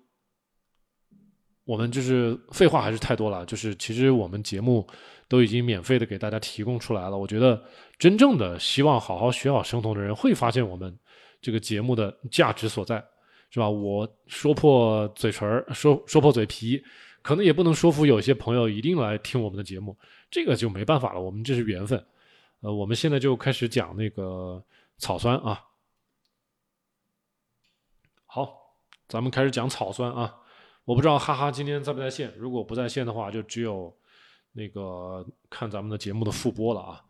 [1.66, 4.86] 我们就是废话还是太多了，就是其实我们节目
[5.26, 7.18] 都已经免费的给大家提供出来了。
[7.18, 7.60] 我觉得
[7.98, 10.96] 真正的希望好好学好生酮的人会发现我们
[11.42, 13.04] 这个节目的价值所在，
[13.50, 13.68] 是吧？
[13.68, 16.80] 我说破嘴唇儿，说说破嘴皮，
[17.20, 19.98] 可能也不能说服有些朋友一定来听我们的节目，
[20.30, 21.20] 这个就没办法了。
[21.20, 22.06] 我们这是缘分。
[22.60, 24.62] 呃，我们现在就开始讲那个
[24.98, 25.60] 草酸啊。
[28.24, 28.56] 好，
[29.08, 30.32] 咱们开始讲草酸啊。
[30.86, 33.94] 我不知道哈哈今天在不在线，如果不在线的话，就只有
[34.52, 37.04] 那个看咱们的节目的复播了啊。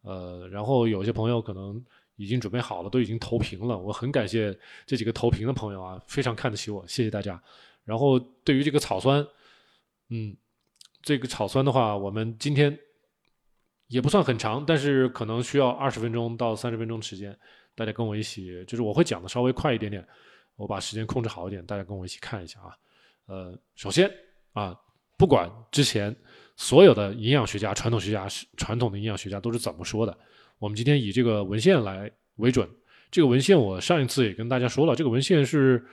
[0.00, 1.84] 呃，然后有些朋友可能
[2.16, 7.40] 已经准备好了，都已经投屏了，我很感谢这几个投屏的朋友啊，非常看得起我，谢谢大家。
[7.84, 9.26] 然后对于这个草酸，
[10.08, 10.34] 嗯，
[11.02, 12.78] 这个草酸的话，我们今天
[13.88, 17.38] 也不算很长，但是可能需要二十分钟到三十分钟的时间，
[17.74, 20.06] 大家跟我一起，就是我会讲的稍微快一点点，
[20.56, 22.74] 我把时间控制好一点，大家跟我一起看一下啊。
[23.28, 24.10] 呃，首先
[24.54, 24.74] 啊，
[25.18, 26.14] 不管之前
[26.56, 28.26] 所有的营养学家、传统学家、
[28.56, 30.18] 传统的营养学家都是怎么说的，
[30.58, 32.66] 我们今天以这个文献来为准。
[33.10, 35.86] 这个文献我上一次也跟大家说了，这个文献是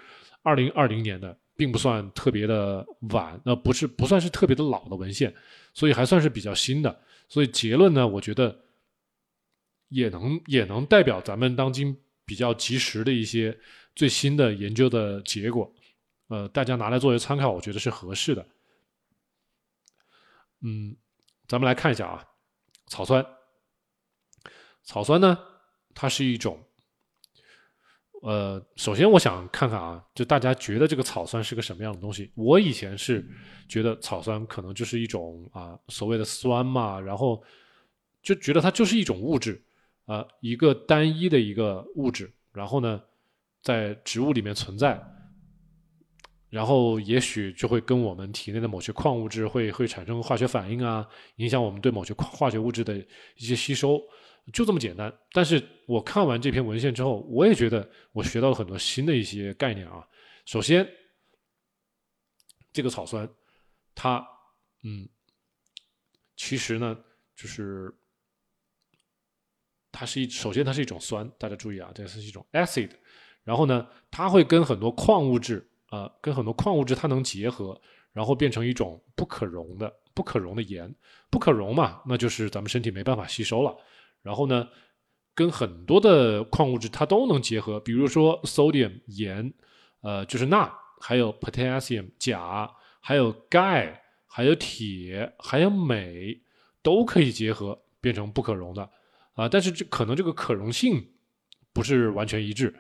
[0.44, 5.34] 二零二零年的，并不算特别的晚，那不是不算是特别的老的文献，
[5.74, 7.02] 所以还算是比较新的。
[7.28, 8.58] 所以结论呢，我觉得
[9.90, 13.58] 也能也能代表咱们当今比较及时的一些
[13.94, 15.70] 最新的研究的结果。
[16.28, 18.46] 呃，大家拿来作为参考，我觉得是合适的。
[20.62, 20.96] 嗯，
[21.48, 22.26] 咱们来看一下啊，
[22.88, 23.26] 草酸。
[24.84, 25.38] 草酸呢，
[25.94, 26.64] 它是一种
[28.22, 32.32] 呃，首先我想看看啊，就大家觉得这个草酸是个什么样的东西？
[32.36, 33.28] 我以前是
[33.68, 37.44] 觉得草酸可能就是一种啊所谓的酸嘛，然后
[38.24, 39.64] 就觉得它就是一种物质
[40.06, 43.00] 啊，一个单一的一个物质，然后呢，
[43.62, 45.00] 在植物里面存在，
[46.56, 52.96] 然后也许就会跟我们体内的某些矿物质会会产生化学反应啊，影响我们对某些化学物质的
[53.36, 54.02] 一些吸收。
[54.54, 60.08] 就这么简单，但是我看完这篇文献之后，我也觉得我学到了很多新的一些概念啊。
[60.46, 60.90] 首先，
[62.72, 63.30] 这个草酸，
[63.94, 64.26] 它，
[64.84, 65.10] 嗯，
[66.38, 66.98] 其实呢，
[67.36, 67.94] 就是
[69.92, 72.92] 它是一，首先它是一种酸，大家注意啊，这是一种 acid。
[73.44, 77.80] 然后呢，它会跟很多矿物质呃，跟很多矿物质它能结合，
[78.12, 80.94] 然后变成一种不可溶的、不可溶的盐。
[81.30, 83.74] 不可溶嘛，那就是咱们身体没办法吸收了。
[84.22, 84.68] 然后呢，
[85.34, 89.54] 跟很多的矿物质它都能结合，比如说 sodium 盐，
[90.02, 90.70] 呃，就是钠，
[91.00, 92.70] 还有 potassium 钾，
[93.00, 96.42] 还有钙，还有铁，还有镁，
[96.82, 98.90] 都可以结合变成不可溶的
[99.34, 99.48] 啊。
[99.48, 101.08] 但是这可能这个可溶性
[101.72, 102.74] 不是完全一致。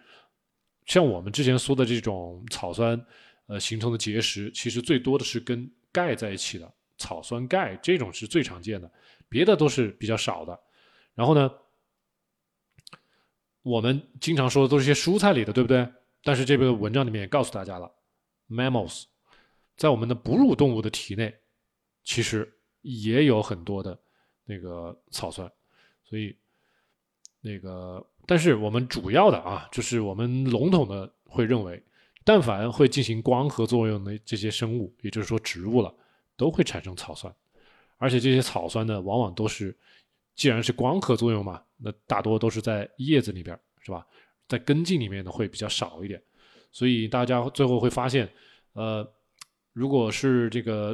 [0.85, 3.05] 像我们之前说的这种草酸，
[3.47, 8.91] 呃，形成的结石，其实最多的是跟钙在一起的草酸钙，这种是最常见的，
[9.27, 10.59] 别的都是比较少的。
[11.13, 11.51] 然后呢，
[13.61, 15.87] 我们经常说的都是些蔬菜里的，对不对？
[16.23, 17.91] 但是这个文章里面也告诉大家了
[18.49, 19.03] ，mammals
[19.77, 21.33] 在我们的哺乳动物的体内，
[22.03, 23.99] 其实也有很多的
[24.43, 25.51] 那个草酸，
[26.03, 26.35] 所以
[27.45, 31.79] 那个，但是我们主要的啊，就是我们笼统的会认为，
[32.23, 35.93] 但凡会进行光合作用的这些生物，也就是说植物了，
[36.35, 37.31] 都会产生草酸，
[37.97, 39.77] 而且这些草酸呢，往往都是。
[40.35, 44.05] 既然是光合作用嘛，那大多都是在叶子里边，是吧？
[44.49, 46.21] 在根茎里面呢会比较少一点，
[46.73, 48.29] 所以大家最后会发现，
[48.73, 49.09] 呃，
[49.71, 50.93] 如果是这个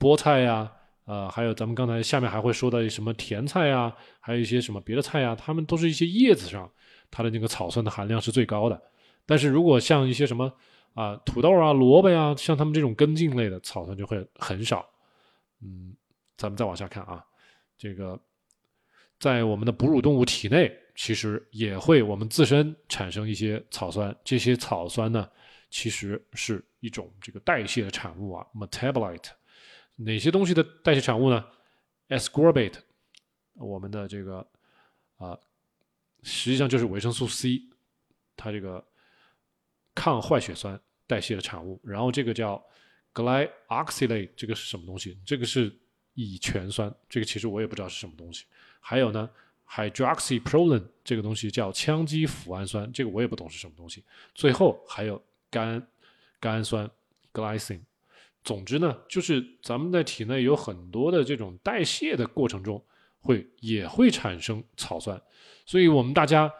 [0.00, 0.68] 菠菜呀，
[1.04, 6.70] 呃，还有咱们刚才下面还会说到什么甜菜啊，还有一些什么别的菜啊，它们都是一些叶子上
[7.10, 8.82] 它的那个草酸的含量是最高的。
[9.26, 10.52] 但是如果像一些什么
[10.94, 14.88] 啊土豆啊、萝卜呀，像它们这种根茎类的草酸就会很少。
[15.60, 15.94] 嗯，
[16.36, 17.24] 咱们再往下看啊，
[17.76, 18.18] 这个。
[19.18, 24.12] 在我们的哺乳动物体内，其实也会我们自身产生一些草酸。
[24.24, 25.30] 这些草酸呢，
[25.70, 29.28] 其实是一种这个代谢的产物啊，metabolite。
[29.96, 31.44] 哪些东西的代谢产物呢
[32.08, 32.74] ？ascorbate，
[33.54, 34.46] 我们的这个
[35.16, 35.38] 啊，
[36.22, 37.62] 实际上就是维生素 C，
[38.36, 38.84] 它这个
[39.94, 41.80] 抗坏血酸代谢的产物。
[41.84, 42.64] 然后这个叫
[43.14, 45.18] glyoxylate，这个是什么东西？
[45.24, 45.72] 这个是
[46.14, 48.46] 乙醛酸，这个其实我也不知道是什么东西。
[48.80, 49.30] 还有呢
[49.68, 54.02] ，hydroxyproline 这个东西叫羟基脯氨酸，这个我也不懂是什么东西。
[54.34, 55.86] 最后还有甘
[56.40, 56.90] 甘氨酸
[57.32, 57.80] glycine。
[58.44, 62.84] 总之呢，就是咱们在体内有很多的这种代谢的过程中，
[63.20, 65.20] 会也会产生草酸。
[65.64, 66.52] 所以我们大家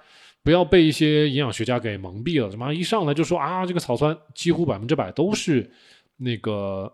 [0.42, 5.68] 不要被一些营养学家给蒙蔽了，什么一上来就说啊，这个草酸几乎百分之百都是
[6.16, 6.92] 那个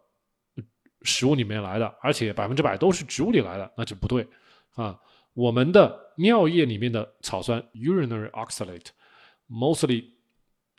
[1.02, 4.26] 食物里面来的，而且百分之百都是植物里来的，那就不对
[4.74, 4.98] 啊。
[5.34, 10.04] 我们的尿液里面的草酸 （urinary oxalate）mostly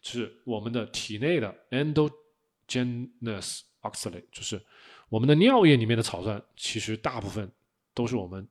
[0.01, 4.61] 是我们的体内的 endogenous oxalate，就是
[5.09, 7.51] 我们的尿液里面的草酸，其实大部分
[7.93, 8.47] 都是我们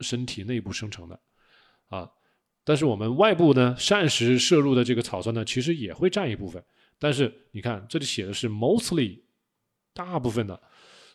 [0.00, 1.20] 身体内部生成的
[1.88, 2.10] 啊。
[2.64, 6.62] 但是我们外部呢，膳食摄入的这个草酸呢，其实也会占一部分。
[6.98, 9.20] 但是你看这里写的是 mostly，
[9.92, 10.62] 大部分的，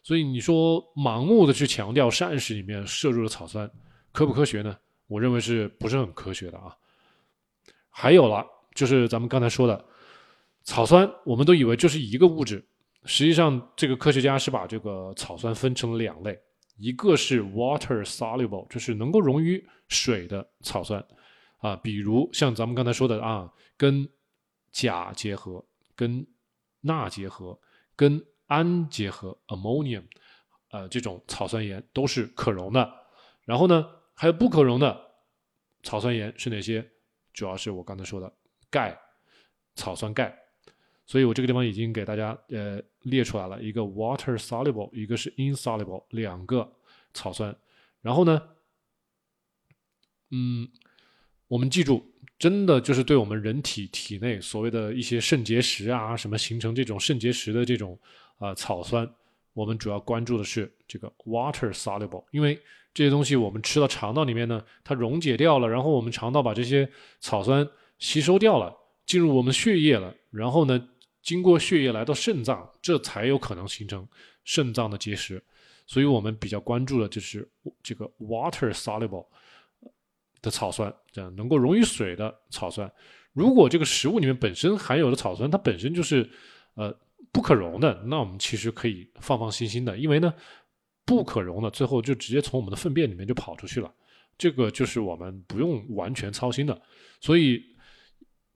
[0.04, 3.72] 所以你说盲目的去强调膳食里面摄入的草酸。
[4.12, 4.78] 科不科学呢？
[5.08, 6.76] 我认为是不是很科学的啊？
[7.90, 8.46] 还有了，
[8.76, 9.86] 就是咱们刚才说的
[10.64, 12.68] 草酸，我们都以为就是一个物质，
[13.08, 16.38] 实际上这个科学家是把这个草酸分成了两类，
[16.76, 21.04] 一个是 water soluble，就是能够溶于水的草酸
[21.60, 24.08] 啊，比如像咱们刚才说的啊，跟
[24.72, 26.28] 钾结合、跟
[26.82, 27.60] 钠结合、
[27.96, 30.04] 跟氨结合 （ammonium），
[30.72, 32.94] 呃，这种草酸盐都是可溶的。
[33.46, 33.88] 然后呢？
[34.20, 35.00] 还有不可溶的
[35.84, 36.84] 草酸盐是哪些？
[37.34, 38.34] 主要是我刚才说的
[38.68, 39.00] 钙、
[39.76, 40.36] 草酸钙。
[41.08, 46.72] 所以我这个地方已经给大家呃列出来了一个 water soluble，一个是 insoluble，两个
[47.14, 47.56] 草酸。
[48.02, 48.40] 然后呢，
[50.30, 50.70] 嗯，
[51.48, 52.06] 我们记住，
[52.38, 57.98] 真的就是对我们人体体内所谓的一些肾结石啊，什么形成这种肾结石的这种
[58.38, 59.10] 啊草酸，
[59.54, 62.60] 我们主要关注的是这个 water soluble，因为。
[62.94, 66.90] 这些东西我们吃到肠道里面呢，它溶解掉了，然后我们肠道把这些
[67.20, 70.90] 草酸吸收掉了，进入我们血液了，然后呢，
[71.28, 74.08] 经过血液来到肾脏，这才有可能形成
[74.46, 75.44] 肾脏的结石。
[75.86, 77.46] 所以我们比较关注的就是
[77.84, 79.28] 这个 water soluble
[80.42, 82.90] 的草酸，这样能够溶于水的草酸。
[83.34, 86.30] 如果这个食物里面本身含有的草酸，它本身就是
[86.76, 86.98] 呃
[87.34, 90.34] 不可溶的，那我们其实可以放放心心的，因为呢，
[91.04, 93.94] 不可溶的最后就直接从我们的粪便里面就跑出去了，
[94.38, 96.82] 这个就是我们不用完全操心的。
[97.20, 97.62] 所以，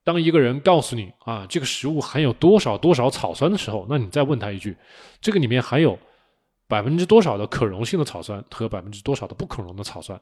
[0.03, 4.75] 当一个人告诉你啊这个食物含有多少多少草酸的时候，那你再问他一句，
[5.19, 5.97] 这个里面含有。
[6.67, 10.17] 百分之多少的可溶性的草酸和百分之多少的不可溶的草酸，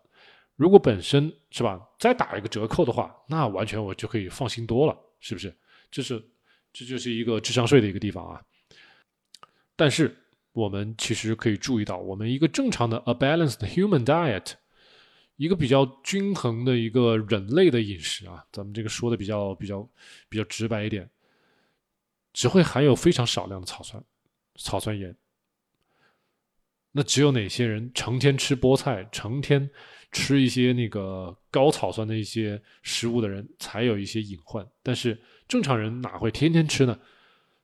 [0.55, 5.55] 如果本身是吧，再打一个折扣的话，那完全我就可以放心多了，是不是？
[5.91, 6.19] 这是
[6.73, 8.41] 这就是一个智商税的一个地方啊。
[9.75, 10.17] 但是
[10.51, 14.53] 我们其实可以注意到，我们一个正常的 a balanced human diet，
[15.40, 19.90] 一个比较均衡的一个人类的饮食啊，咱们这个说的比较比较
[20.28, 21.10] 比较直白一点，
[22.34, 24.04] 只会含有非常少量的草酸、
[24.58, 25.16] 草酸盐。
[26.92, 29.70] 那只有哪些人成天吃菠菜，成天
[30.12, 34.68] 吃一些那个高草酸的一些食物的人，才有一些隐患。
[34.84, 35.18] 但是
[35.48, 37.00] 正常人哪会天天吃呢？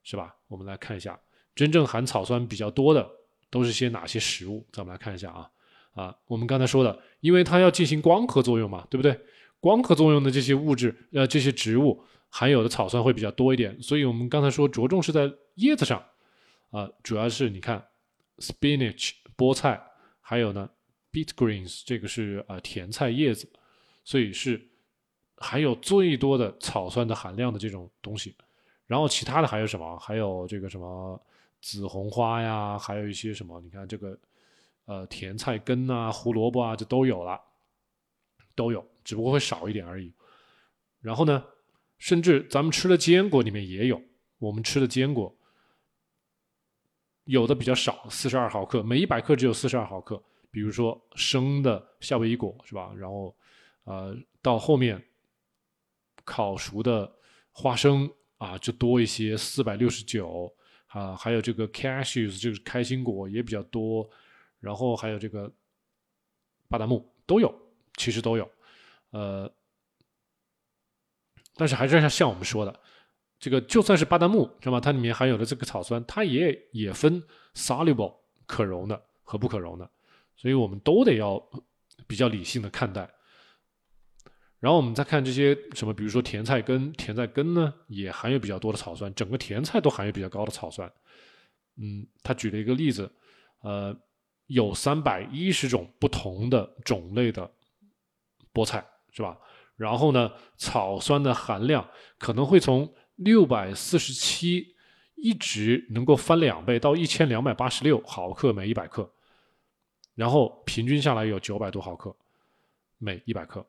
[0.02, 0.34] 是吧？
[0.48, 1.20] 我们来看一下，
[1.54, 3.06] 真正含草酸比较多的
[3.50, 4.66] 都是些哪些食物？
[4.72, 5.52] 咱们来看一下啊
[5.94, 9.20] 啊，我们刚才说的，因为它要进行光合作用嘛，对不对？
[9.60, 16.04] 光合作用的这些物质，呃，这些植物含有的草酸会比较多一点，所以我们刚才说着重是在叶子上
[16.70, 17.84] 啊，主要是你看。
[18.38, 19.82] spinach 菠菜，
[20.20, 20.70] 还有呢
[21.10, 23.50] ，beet greens 这个是呃甜菜叶子，
[24.04, 24.62] 所以是
[25.38, 28.36] 含有最多的草酸的含量的这种东西。
[28.88, 29.98] 然后其他的还有什么？
[30.00, 31.18] 还有这个什么
[31.62, 33.62] 紫红花呀，还有一些什么？
[33.62, 34.20] 你看这个
[34.86, 37.40] 呃甜菜根啊、胡萝卜啊，这都有了，
[38.56, 40.14] 都有，只不过会少一点而已。
[41.02, 41.44] 然后呢，
[41.98, 44.02] 甚至咱们吃的坚果里面也有，
[44.40, 45.36] 我们吃的坚果。
[47.26, 50.24] 有的比较少，四十二毫克，每一百克只有四十二毫克。
[50.52, 52.94] 比如说生的夏威夷果是吧？
[52.96, 53.36] 然后，
[53.84, 55.04] 呃，到后面
[56.24, 57.12] 烤熟的
[57.52, 60.56] 花生啊，就多一些，四百六十九
[60.88, 61.16] 啊。
[61.16, 64.08] 还有这个 cashews，就是开心果也比较多。
[64.66, 65.52] 然后还有这个
[66.68, 67.54] 巴旦木都有，
[67.96, 68.50] 其实都有。
[69.12, 69.50] 呃，
[71.56, 72.80] 但是还是像像我们说的。
[73.38, 74.80] 这个就算是巴旦木，知道吗？
[74.80, 77.22] 它里面含有的这个草酸，它也也分
[77.54, 78.16] soluble
[78.48, 79.88] 可溶的和不可溶的，
[80.36, 81.40] 所以我们都得要
[82.08, 83.08] 比较理性的看待。
[84.60, 90.92] 然后我们再看这些什么，比如说甜菜根，甜菜根呢也含有比较多的草酸，整个甜菜都含有比较高的草酸。
[91.76, 93.12] 嗯，他举了一个例子，
[93.60, 93.96] 呃，
[94.48, 97.52] 有三百一十种不同的种类的
[98.54, 99.38] 菠菜，是吧？
[99.76, 101.86] 然后呢，草酸的含量
[102.18, 104.76] 可能会从六百四十七，
[105.16, 109.12] 一直能够翻两倍到一千两百八十六毫克每一百克，
[110.14, 112.16] 然后平均下来有九百多毫克
[112.98, 113.66] 每一百克，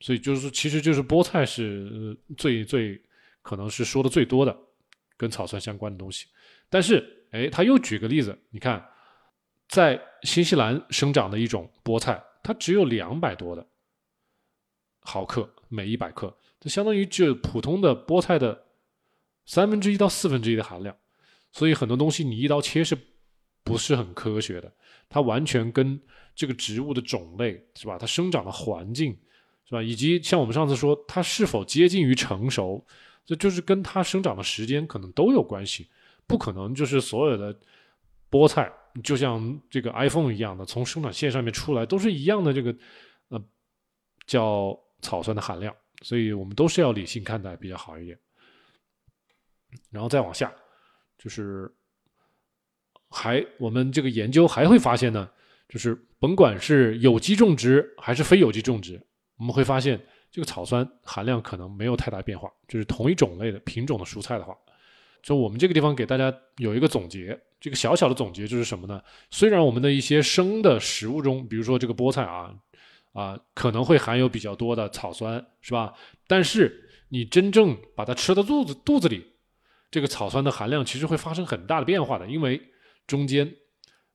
[0.00, 3.00] 所以就是，其实就是菠菜是最最
[3.42, 4.56] 可能是说的最多的
[5.16, 6.26] 跟草酸相关的东西。
[6.68, 8.84] 但是，哎，他又举个例子，你看，
[9.70, 13.64] 在新西兰生长的一种菠菜，它只有两百多的
[15.02, 16.36] 毫克每一百克。
[16.58, 18.66] 这相当于就普通的菠菜的
[19.46, 20.94] 三分之一到四分之一的含量，
[21.52, 22.98] 所以很多东西你一刀切是
[23.62, 24.70] 不是很科学的？
[25.08, 25.98] 它完全跟
[26.34, 27.96] 这个植物的种类是吧？
[27.96, 29.16] 它生长的环境
[29.64, 29.80] 是吧？
[29.80, 32.84] 以及像我们上次说它是否接近于成熟，
[33.24, 35.88] 这就是跟它生长的时间可能都有关系。
[36.26, 37.56] 不可能就是所有的
[38.28, 38.70] 菠菜
[39.02, 42.74] 就像这个 iPhone 一样的从生产线上面出来都是一样的这个
[43.28, 43.42] 呃
[44.26, 45.74] 叫草酸的含量。
[46.02, 48.18] 所以我们都是要理性看待比较好一点，
[49.90, 50.50] 然后再往下，
[51.18, 51.70] 就是
[53.10, 55.30] 还我们这个研究还会发现呢，
[55.68, 58.98] 就是甭管是有机种植还是非有机种植，
[59.36, 62.50] 我们会发现这个草酸含量可能没有太大变化。
[62.66, 64.56] 就是同一种类的品种的蔬菜的话，
[65.22, 69.02] 就我们这个地方给大家有一个总结，这个小小的总结就是什么呢？
[69.30, 72.54] 虽然我们的一些生的食物中，比如说这个菠菜啊。
[73.12, 75.92] 啊，可能会含有比较多的草酸，是吧？
[76.28, 79.32] 但是你真正把它吃到肚子肚子里，
[79.90, 82.62] 这个草酸的含量其实会发生很大的变化的，因为
[83.08, 83.52] 中间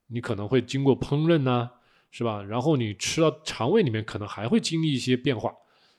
[0.06, 1.70] 你可能会经过烹饪呢，
[2.10, 2.42] 是吧？
[2.42, 5.52] 然后你吃到肠胃里面，可能还会经历一些变化。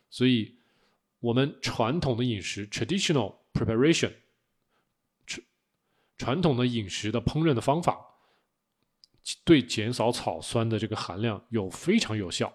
[0.10, 0.56] 所以，
[1.20, 4.12] 我们传统的饮食 （traditional preparation）
[6.28, 7.98] 传统的饮食的烹饪的方法，
[9.46, 12.54] 对减少草酸的这个含量有非常有效。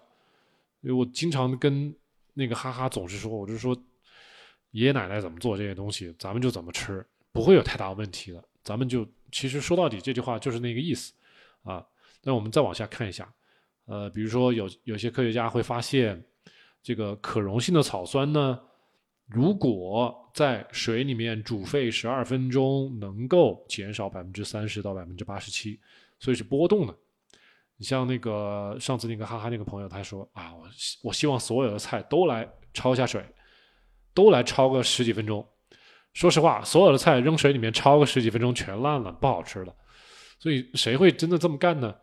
[0.81, 1.91] 因为我经常跟
[2.35, 3.75] 那个哈哈总是说，我就说，
[4.73, 8.43] 爷爷奶奶怎么做这些东西，咱们就怎么吃，不会有太大问题的。
[8.63, 11.11] 咱们就其实说到底，这句话就是那个意思
[11.63, 11.83] 啊。
[12.21, 13.33] 那我们再往下看一下，
[13.85, 16.23] 呃，比如说有有些科学家会发现，
[16.83, 18.61] 这个可溶性的草酸呢，
[19.33, 25.79] 如果在水里面煮沸十二分钟，能够减少百分之三十到百分之八十七，
[26.19, 26.95] 所以是波动的。
[27.77, 30.67] 你像那个上次那个哈哈那个朋友，他说啊，我
[31.01, 33.25] 我希望所有的菜都来焯一下水，
[34.13, 35.43] 都来焯个十几分钟。
[36.13, 39.75] 说实话，所有的菜扔水里面焯个十几分钟全烂了，不好吃了。
[40.37, 41.95] 所以谁会真的这么干呢？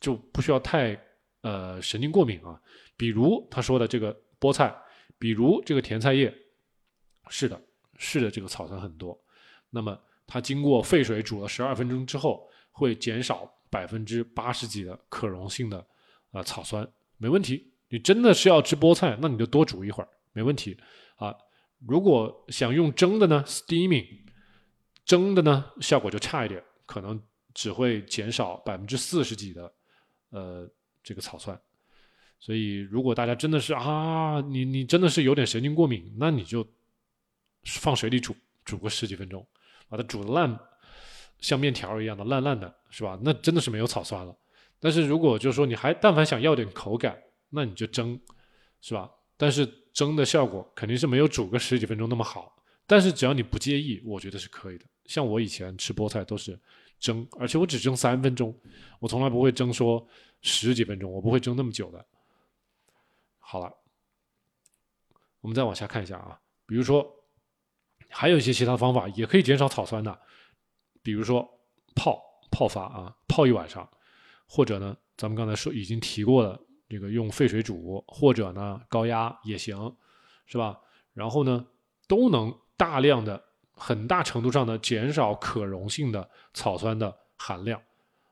[0.00, 1.00] 就不需要太
[1.42, 2.60] 呃神经过敏啊。
[2.96, 4.74] 比如他说的这个菠菜，
[5.20, 6.34] 比如这个甜菜叶，
[7.28, 7.60] 是的，
[7.98, 9.16] 是的，这个草酸很多。
[9.68, 9.96] 那么
[10.26, 15.86] 它经过沸水煮了十二分钟之后，会减少百分之八十几的可溶性的
[16.32, 17.70] 啊草酸，没问题。
[17.90, 20.76] 你真的是要吃菠菜，那你就多煮一会儿，没问题
[21.16, 21.36] 啊。
[21.86, 24.06] 如果想用蒸的呢，steaming，
[25.04, 27.20] 蒸的呢效果就差一点，可能
[27.52, 29.72] 只会减少百分之四十几的，
[30.30, 30.66] 呃，
[31.02, 31.60] 这个草酸。
[32.40, 36.66] 所以如果大家真的是啊，你你真的是有点神经过敏，那你就
[37.64, 38.34] 放水里煮，
[38.64, 39.46] 煮个十几分钟，
[39.88, 40.58] 把它煮的烂，
[41.38, 43.18] 像面条一样的烂烂的，是吧？
[43.22, 44.34] 那真的是没有草酸了。
[44.78, 47.16] 但是如果就是说你还但凡想要点口感，
[47.50, 48.18] 那你就蒸，
[48.80, 49.10] 是吧？
[49.36, 54.86] 但是蒸的效果肯定是没有煮个十几分钟那么好，但是只要你不介意，我觉得是可以的。
[55.04, 56.58] 像我以前吃菠菜都是
[56.98, 58.58] 蒸，而且我只蒸三分钟，
[58.98, 60.06] 我从来不会蒸说
[60.40, 62.06] 十几分钟，我不会蒸那么久的。
[63.50, 63.74] 好了，
[65.40, 67.04] 我们再往下看一下啊，比如说
[68.08, 70.20] 还有一些其他方法也可以减少草酸的，
[71.02, 71.42] 比如说
[71.96, 72.16] 泡
[72.52, 73.90] 泡发啊，泡一晚上，
[74.46, 76.60] 或者呢，咱们刚才说已经提过了。
[76.88, 79.96] 这个用沸水煮，或者呢高压也行，
[80.46, 80.80] 是吧？
[81.12, 81.66] 然后呢，
[82.06, 83.40] 都能大量的、
[83.72, 87.82] 很大程度上的减少可溶性的草酸的含量，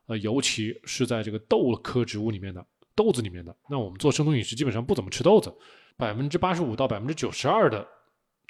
[0.06, 2.64] 呃，尤其是在这个豆科植物里面的
[2.98, 3.56] 豆子里面的。
[3.70, 5.54] 那我们做生酮饮食基本上不怎么吃豆子，
[5.96, 7.86] 百分之八十五到百分之九十二的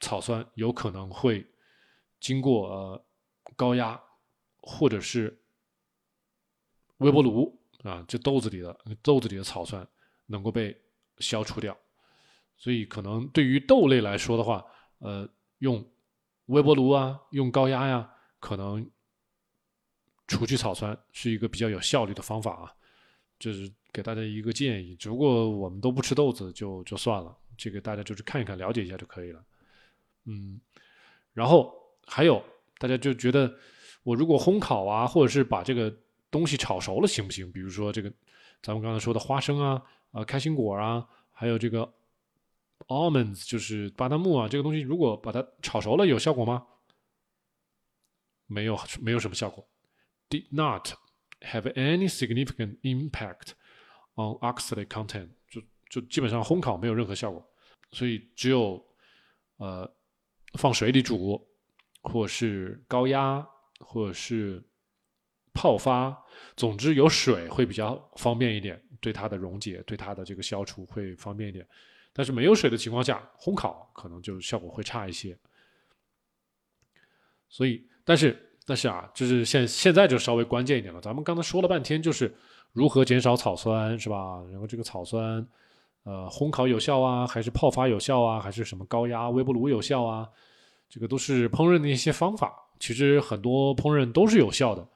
[0.00, 1.46] 草酸有可能会
[2.18, 3.04] 经过呃
[3.54, 4.00] 高压
[4.56, 5.38] 或者是
[6.96, 9.86] 微波炉啊，这豆子里的豆子里的草酸。
[10.30, 10.78] 能够被
[11.20, 11.74] 消除掉，
[12.58, 14.62] 所以可能对于豆类来说的话，
[14.98, 15.26] 呃，
[15.60, 15.82] 用
[16.48, 18.90] 微波炉啊，用高压呀，可能
[20.26, 22.74] 除去草酸是一个比较有效率的方法啊。
[23.38, 29.44] 就是给大家一个建议，只不过我们都不吃豆子，就就算了，这个大家就是看一看，了解一下就可以了。
[30.24, 30.60] 嗯，
[31.32, 31.74] 然后
[32.06, 32.42] 还有
[32.78, 33.54] 大家就觉得，
[34.02, 35.94] 我如果烘烤啊，或者是把这个
[36.30, 37.50] 东西炒熟了行不行？
[37.52, 38.12] 比如说这个
[38.62, 39.82] 咱们刚才说的花生啊。
[40.10, 41.92] 啊，开心果啊，还有这个
[42.86, 46.66] almonds，就是巴旦木啊，这个东西如果把它炒熟了，有效果吗？
[48.46, 49.68] 没有，没有什么效果。
[50.30, 50.94] Did not
[51.42, 53.48] have any significant impact
[54.18, 57.42] on oxalate content，就就基本上烘烤没有任何效果，
[57.92, 58.84] 所以只有
[59.56, 59.90] 呃
[60.54, 61.40] 放水里煮，
[62.02, 63.46] 或者是高压，
[63.80, 64.62] 或者是
[65.54, 66.16] 泡发，
[66.56, 68.82] 总之有水会比较方便一点。
[69.00, 71.64] 对它的溶解，对它的这个消除会方便一点，
[72.12, 75.38] 但是没有水的情况下，烘烤可能就效果会差一些。
[77.48, 81.00] 所以，但是，但是啊，就是现现在就稍微关键一点了。
[81.00, 82.34] 咱们刚才说了半天，就是
[82.78, 84.40] 如何减少草酸，是吧？
[84.52, 85.44] 然后这个草酸，
[86.04, 90.28] 呃，烘烤有效啊，还是泡发有效啊，还是什么高压微波炉有效啊？
[90.88, 92.54] 这个都是烹饪的一些方法。
[92.78, 94.86] 其实很多烹饪都是有效的，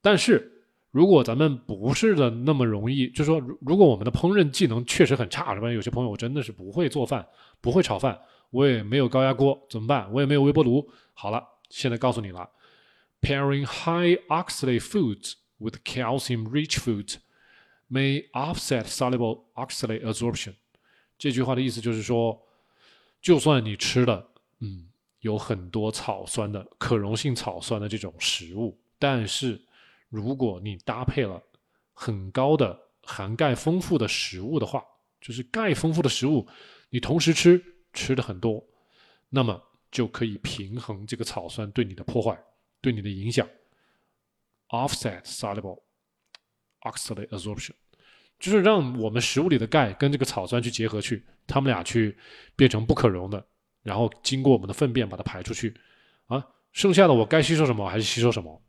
[0.00, 0.54] 但是。
[0.90, 5.70] 如果咱们不是的那么容易，就说，如如果我们的烹饪技能确实很差，是吧？
[5.70, 7.24] 有些朋友我真的是不会做饭，
[7.60, 8.18] 不会炒饭，
[8.50, 10.10] 我也没有高压锅，怎么办？
[10.10, 10.88] 我也没有微波炉。
[11.12, 12.48] 好了，现在告诉你了
[13.20, 17.16] ，pairing high oxalate foods with calcium-rich foods
[17.90, 20.54] may offset soluble oxalate absorption。
[21.18, 22.40] 这句话的意思就是说，
[23.20, 24.30] 就算你吃了，
[24.60, 24.88] 嗯，
[25.20, 29.60] 有很多草酸的可溶性草酸的这种食物，但是
[30.08, 31.42] 如果你搭配了
[31.92, 34.84] 很高的含钙丰富的食物的话，
[35.20, 36.46] 就是钙丰富的食物，
[36.90, 37.60] 你同时吃
[37.92, 38.64] 吃的很多，
[39.28, 42.38] 那么就可以平衡这个草酸对你的破坏、
[42.80, 43.48] 对你的影响
[44.68, 45.82] ，offset soluble
[46.82, 47.72] oxalate absorption，
[48.38, 52.16] 就是让我们食物里的钙跟这个草酸去结合去，它们俩去
[52.54, 53.44] 变成不可溶的，
[53.82, 55.74] 然后经过我们的粪便把它排出去，
[56.26, 58.62] 啊，剩下的我该吸收什么还是吸收什么。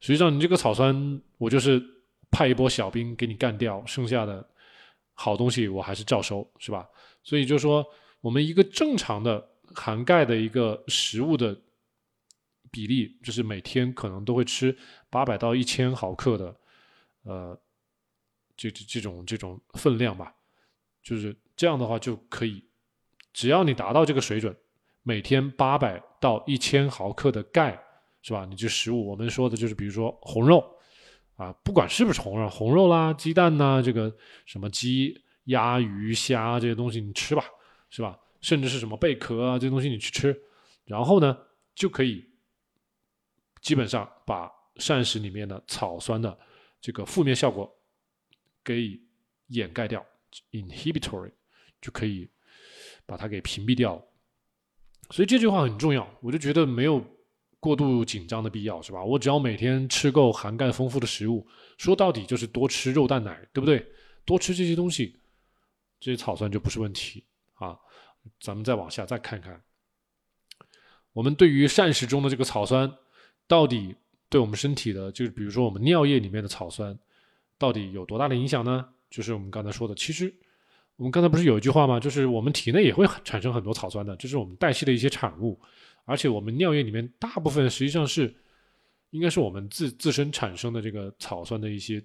[0.00, 1.82] 实际上，你这个草酸，我就是
[2.30, 4.46] 派一波小兵给你干掉，剩下的
[5.14, 6.86] 好东西我还是照收，是吧？
[7.22, 7.84] 所以就说，
[8.20, 9.42] 我们一个正常的
[9.74, 11.58] 含钙的一个食物的
[12.76, 14.76] 比例，就是每天可能都会吃
[15.08, 16.54] 八百到一千毫克的，
[17.22, 17.58] 呃，
[18.54, 20.34] 这这这种这种分量吧，
[21.02, 22.62] 就是这样的话就可以，
[23.32, 24.54] 只要你达到这个水准，
[25.02, 27.82] 每天八百到一千毫克的钙，
[28.20, 28.44] 是吧？
[28.44, 30.62] 你这食物，我们说的就是比如说红肉
[31.36, 34.14] 啊，不管是不是红肉，红肉啦、鸡蛋呐，这个
[34.44, 37.42] 什么鸡、鸭、鱼、虾这些东西你吃吧，
[37.88, 38.18] 是吧？
[38.42, 40.38] 甚至是什么贝壳啊这些东西你去吃，
[40.84, 41.38] 然后呢
[41.74, 42.22] 就可以
[43.66, 46.38] 基本上把膳食里面的草酸的
[46.80, 47.68] 这个负面效果
[48.62, 48.96] 给
[49.48, 50.06] 掩盖掉
[50.52, 51.32] ，inhibitory
[51.80, 52.30] 就可以
[53.04, 54.00] 把它给屏蔽掉。
[55.10, 57.04] 所以这句话很重要，我就觉得没有
[57.58, 59.02] 过度紧张的必要，是吧？
[59.02, 61.44] 我只要每天吃够含钙丰富的食物，
[61.76, 63.84] 说到底就是多吃肉蛋奶，对不对？
[64.24, 65.18] 多吃这些东西，
[65.98, 67.76] 这些草酸就不是问题啊。
[68.38, 69.60] 咱们再往下再看看，
[71.12, 72.96] 我们对于膳食中的这个草酸，
[73.46, 73.94] 到底
[74.28, 76.98] 对我们身体的，就是比如说我们尿液里面的草酸，
[77.58, 78.88] 到底有多大的影响呢？
[79.10, 80.32] 就是我们刚才说的，其实
[80.96, 82.00] 我们刚才不是有一句话吗？
[82.00, 85.60] 就是我们体内也会产生很多草酸的，这是我们代谢的一些产物，
[86.04, 88.34] 而且我们尿液里面大部分实际上是，
[89.10, 92.02] 应该是我们自自身产生的这个草酸的一些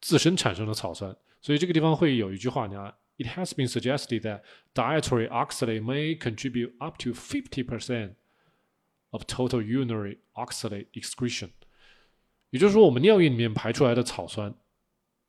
[0.00, 2.94] 自身产生的草酸，所以这个地方会有一句话，你看。
[3.20, 4.42] It has been suggested that
[4.74, 8.12] dietary oxalate may contribute up to 50%
[9.10, 11.50] of total urinary oxalate excretion。
[12.50, 14.54] 也就是说，我们尿液里面排出来的草酸，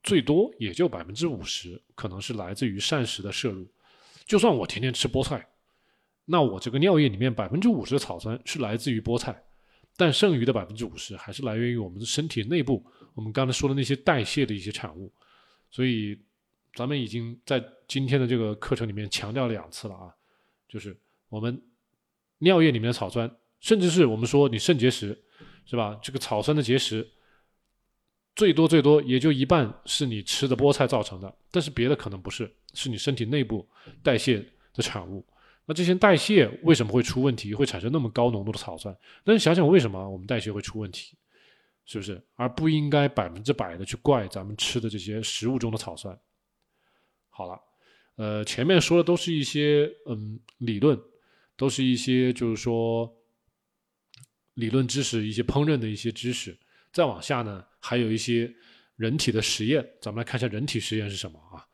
[0.04, 3.68] 最多也就百分之五十可能是来自于膳食的摄入。
[4.26, 5.48] 就算我天天吃菠菜，
[6.26, 9.44] 那我这个尿液里面百分之五十的草酸是来自于菠菜，
[9.98, 15.12] 但剩余的百分之五十还是来源于我们的身体内部，我们刚才说的那些代谢的一些产物。
[15.72, 16.20] 所以。
[16.76, 20.14] 咱们已经在今天的这个课程里面强调两次了啊，
[20.68, 20.96] 就是
[21.28, 21.60] 我们
[22.38, 23.30] 尿液里面的草酸，
[23.60, 25.18] 甚至是我们说你肾结石，
[25.66, 26.00] 是吧？
[26.02, 27.08] 这个草酸的结石，
[28.36, 33.68] 最多最多也就一半是你吃的菠菜造成的，但是别的可能不是，是你身体内部
[34.02, 34.40] 代谢
[34.74, 35.26] 的产物。
[35.66, 38.96] 那这些代谢为什么会出问题，会产生那么高浓度的草酸？
[39.24, 41.16] 那你想想为什么我们代谢会出问题，
[41.86, 42.20] 是不是？
[42.36, 46.18] 而不应该百分之百的去怪咱们吃的这些食物中的草酸。
[47.30, 47.62] 好了，
[48.16, 51.00] 呃，前面说的都是一些嗯理论，
[51.56, 53.14] 都是一些就是说
[54.60, 56.58] 理论知识，一些烹饪的一些知识。
[56.92, 58.54] 再往下呢，还有一些
[58.96, 61.66] 人体的实验，咱们来看一下人体实验是什么啊？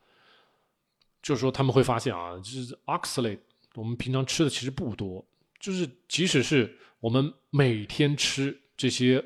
[1.22, 3.40] 就是说他们会发现啊，就是 oxalate，
[3.74, 5.26] 我们平常吃的其实不多，
[5.58, 9.24] 就是即使是我们每天吃这些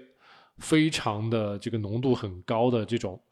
[0.58, 3.22] 非常的这个浓度很高的这种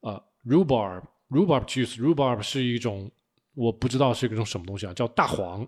[0.00, 1.02] 呃 rhubarb。
[1.30, 3.10] rhubarb juice，rhubarb 是一种
[3.54, 5.66] 我不知道是一种什么东西啊，叫大黄。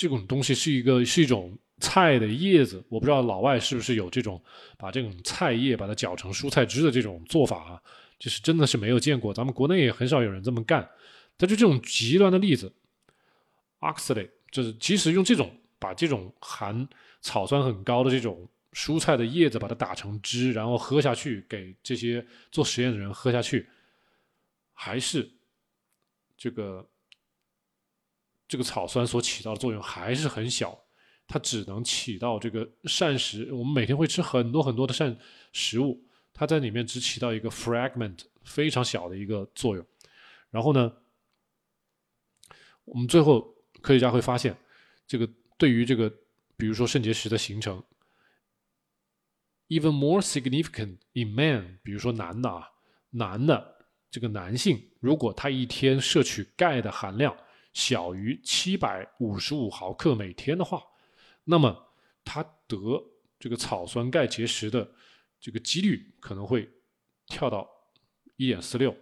[0.00, 4.42] 这种东西是一个是一种菜的叶子，我不知道老外是不是有这种
[4.78, 7.82] 把这种菜叶把它搅成蔬菜汁的这种做法啊，
[8.18, 10.88] 就是真的是没有见过，咱们国内也很少有人这么干。
[11.36, 12.72] 但就这种极端的例子
[13.80, 16.88] ，oxalate 就是即使用这种把这种含
[17.20, 23.66] 草酸很高的这种蔬菜的叶子把它打成汁，然后喝下去，给这些做实验的人喝下去。
[24.72, 25.30] 还是
[26.38, 26.88] 这个
[28.50, 30.76] 这个草酸所起到的作用还是很小，
[31.28, 33.52] 它只能起到这个膳食。
[33.52, 35.16] 我们每天会吃很多很多的膳
[35.52, 39.86] 食物，它在里面只起到一个 fragment 非常小的一个作用。
[40.50, 40.92] 然后呢，
[42.84, 44.56] 我们最后科学家会发现，
[45.06, 46.12] 这个对于这个
[46.56, 47.80] 比如说肾结石的形成
[49.68, 52.68] ，even more significant in men，比如说男的啊，
[53.10, 53.76] 男的。
[54.10, 57.32] 这个男性如果他一天摄取钙的含量
[57.72, 60.82] 小于七百五十五毫克每天的话，
[61.44, 61.94] 那么
[62.24, 62.76] 他得
[63.38, 64.92] 这个草酸钙结石的
[65.38, 66.68] 这个几率可能会
[67.26, 67.68] 跳到
[68.36, 68.94] 一点四六。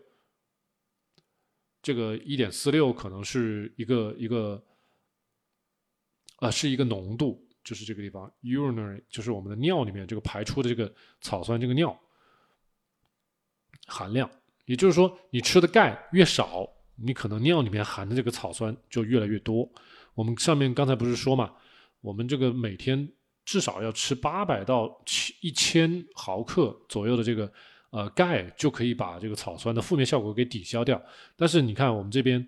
[1.80, 4.62] 这个一点四六可能是一个一个
[6.36, 11.98] 啊，是一个浓度，就是这个地方 urinary，就是我们的尿里面这个排出的这个草酸这个尿
[13.86, 14.30] 含量。
[14.66, 16.68] 也就是说，你吃的钙越少，
[17.00, 19.68] 你可能尿里面含的这个草酸就越来越多。
[20.14, 21.52] 我们上面刚才不是说嘛，
[22.00, 23.08] 我们这个每天
[23.44, 27.50] 至少要吃八百到七一千毫克左右的这个
[27.90, 31.00] 呃钙，就可以把这个草酸的负面效果给抵消掉。
[31.36, 32.46] 但是你看我们这边，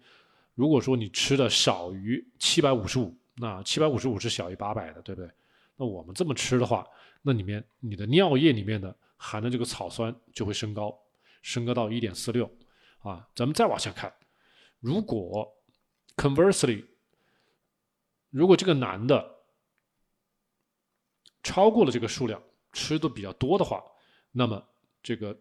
[0.55, 5.31] 如果说你吃的少于七百五十五，那七百五十五是小于八百的，对不对？
[5.77, 6.87] 那我们这么吃的话，
[7.23, 10.95] 那里面你的尿液里面的含的这个草酸就会升高。
[11.43, 12.45] 升高到一点四六，
[12.99, 14.13] 啊，咱们再往下看，
[14.81, 15.57] 如果
[16.17, 16.85] conversely，
[18.31, 19.39] 如果这个男的
[21.43, 23.83] 超过了这个数量，吃的比较多的话，
[24.33, 24.63] 那么
[25.03, 25.39] 这个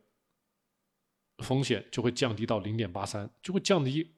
[1.39, 4.15] 风险就会降低到零点八三，就会降低。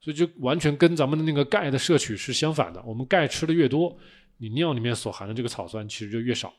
[0.00, 2.82] 所以就完全跟咱们的那个钙的摄取是相反的。
[2.84, 3.98] 我们钙吃的越多，
[4.38, 6.54] 你尿里面所含的这个草酸其实就越少，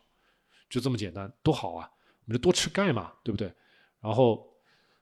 [0.69, 1.89] 就这么简单，多好啊！
[2.25, 3.51] 我们就多吃钙嘛，对不对？
[3.99, 4.47] 然后，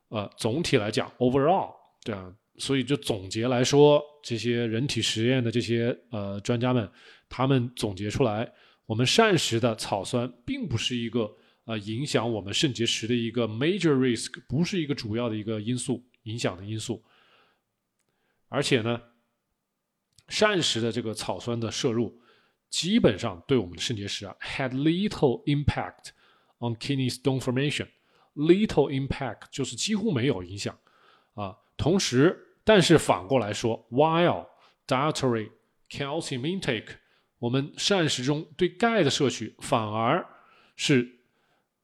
[0.07, 6.91] 呃，总体来讲，overall，这样，所以就总结来说，这些人体实验的这些呃专家们，
[7.29, 8.51] 他们总结出来，
[8.85, 11.33] 我们膳食的草酸并不是一个
[11.65, 17.01] 呃影响我们肾结石的一个 major risk，不是一个主要的一个因素影响的因素。
[18.49, 19.01] 而且呢，
[20.27, 22.19] 膳食的这个草酸的摄入，
[22.69, 26.09] 基本上对我们的肾结石啊，had little impact
[26.57, 27.87] on kidney stone formation。
[28.35, 30.77] little impact 就是几乎没有影响
[31.33, 31.55] 啊。
[31.77, 34.47] 同时，但是反过来说，while
[34.87, 35.51] dietary
[35.89, 36.97] calcium intake，
[37.37, 40.25] 我们膳食中对钙的摄取反而
[40.75, 41.19] 是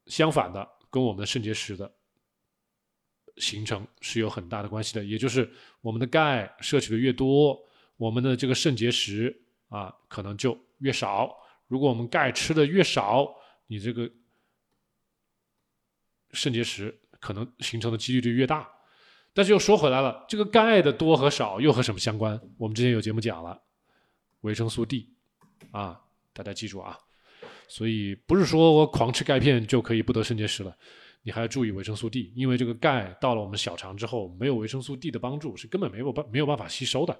[0.07, 1.91] 相反的，跟我们的肾结石的。
[3.37, 5.51] 形成是有很大的关系的，也就是
[5.81, 7.59] 我们的钙摄取的越多，
[7.97, 9.35] 我们的这个肾结石
[9.67, 11.35] 啊可能就越少。
[11.67, 13.35] 如果我们钙吃的越少，
[13.67, 14.09] 你这个
[16.31, 18.69] 肾结石可能形成的几率就越大。
[19.35, 22.39] 但是又说回来了，这个钙的多和少又和什么相关？
[22.57, 23.61] 我们之前有节目讲了，
[24.41, 25.09] 维生素 D
[25.71, 25.99] 啊，
[26.31, 26.97] 大家记住啊。
[27.67, 30.73] 所以不是说我狂吃钙片就可以不得肾结石了。
[31.21, 37.13] 你还要注意维生素 D，因为这个钙到了我们小肠之后，没有维生素 D 的帮助，是根本没有办没有办法吸收的。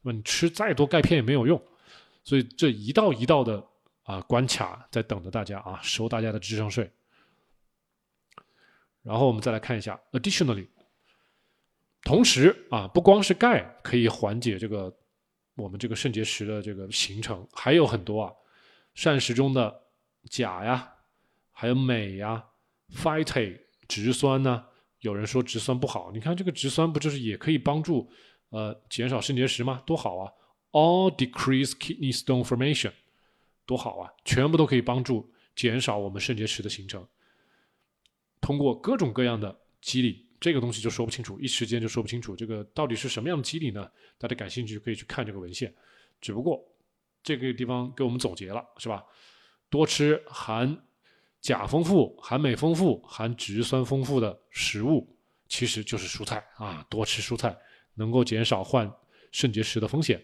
[0.00, 1.62] 那么你吃再多钙片也没有用，
[2.24, 3.62] 所以这一道一道的
[4.04, 6.90] 啊关卡在等着大家啊，收大家的智商税。
[9.02, 10.66] 然后我们再来看一下，additionally，
[12.02, 14.94] 同时啊，不光是钙可以缓解这个
[15.56, 18.32] 我们这个肾结石的这个形成，还有很多啊，
[18.94, 19.82] 膳食中的
[20.30, 20.92] 钾呀，
[21.52, 22.46] 还有镁呀。
[22.92, 24.64] Phytate 植酸呢？
[24.98, 28.10] 有人说植酸不好，你看这个植酸不就是也可以帮助
[28.48, 29.82] 呃减少肾结石吗？
[29.86, 30.32] 多好啊
[30.72, 32.92] ！All decrease kidney stone formation，
[33.64, 34.12] 多好啊！
[34.24, 37.06] 全部都可以帮助减少我们肾结石的形成。
[38.40, 42.34] 通过各种各样的机理，这个东西就说不清楚，一时间就说不清楚。
[42.34, 43.88] 这个到底是什么样的机理呢？
[44.18, 45.72] 大家感兴趣可以去看这个文献。
[46.20, 46.66] 只不过
[47.22, 49.04] 这个地方给我们总结了，是吧？
[49.68, 50.86] 多吃含。
[51.42, 55.16] 钾丰富、含镁丰富、含植酸丰富的食物，
[55.48, 56.86] 其实就是蔬菜啊！
[56.90, 57.58] 多吃蔬菜
[57.94, 58.94] 能够减少患
[59.32, 60.22] 肾结石的风险，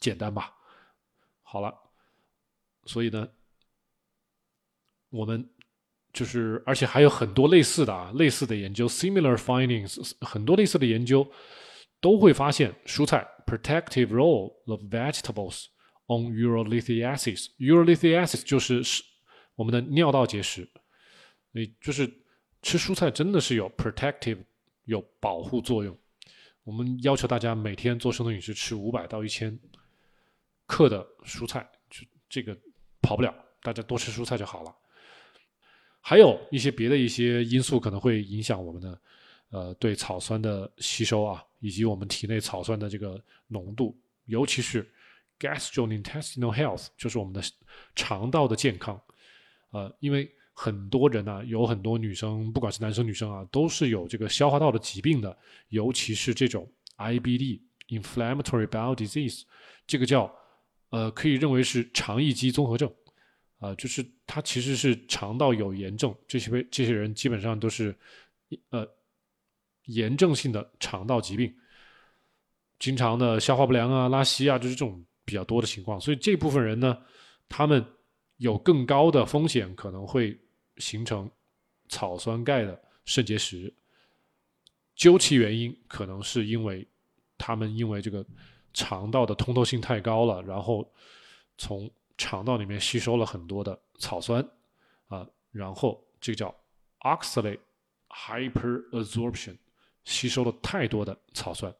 [0.00, 0.52] 简单吧？
[1.44, 1.72] 好了，
[2.86, 3.28] 所以呢，
[5.10, 5.48] 我们
[6.16, 11.30] 就是而且还有很多类似的啊，类似的研究，similar findings，很多类似的研究
[12.00, 15.66] 都会发现蔬菜 protective role of vegetables
[16.06, 17.48] on urolithiasis。
[17.58, 19.02] urolithiasis 就是是。
[19.56, 20.68] 我们的尿道结石，
[21.52, 22.06] 你就是
[22.60, 24.36] 吃蔬菜真的是有 protective
[24.84, 25.98] 有保护作用。
[26.62, 29.58] 我们要求大家每天做生酮饮食，吃五百到一千
[30.66, 32.54] 克的蔬菜，就这个
[33.00, 34.74] 跑不了，大家多吃蔬菜就好了。
[36.08, 39.00] 还有一些别的一些因素可能会影响我们的
[39.50, 43.92] 呃对草酸的吸收啊，以及我们体内草酸的这个浓度，
[44.26, 44.88] 尤其是
[45.40, 47.42] gastrointestinal health，就是我们的
[47.96, 49.00] 肠道的健康。
[49.72, 55.36] 呃，因为很多人呢，有很多女生，不管是男生女生啊，都是有这个消化道的疾病的，
[55.70, 59.42] 尤其是这种 IBD（Inflammatory Bowel Disease），
[59.88, 60.32] 这个叫
[60.90, 62.88] 呃，可以认为是肠易激综合症，
[63.58, 67.94] 啊，就是它其实是肠道有炎症，这些这些人基本上都是
[68.70, 68.86] 呃
[69.84, 71.54] 炎症性的肠道疾病，
[72.78, 76.98] 经常的消化不良啊、拉稀啊，就是这种比较多的情况，所以这部分人呢，
[77.48, 77.84] 他们。
[78.38, 80.38] 有更高的风险可能会
[80.76, 81.30] 形成
[81.88, 83.72] 草酸钙的肾结石，
[84.94, 86.86] 究其原因，可能是因为
[87.38, 88.22] 他们因为这个
[88.74, 90.86] 肠道的通透性太高了，然后
[91.56, 94.46] 从肠道里面吸收了很多的草酸
[95.08, 96.54] 啊，然后这个叫
[97.00, 97.60] oxalate
[98.08, 99.56] hyperabsorption，
[100.04, 101.74] 吸收了太多的草酸，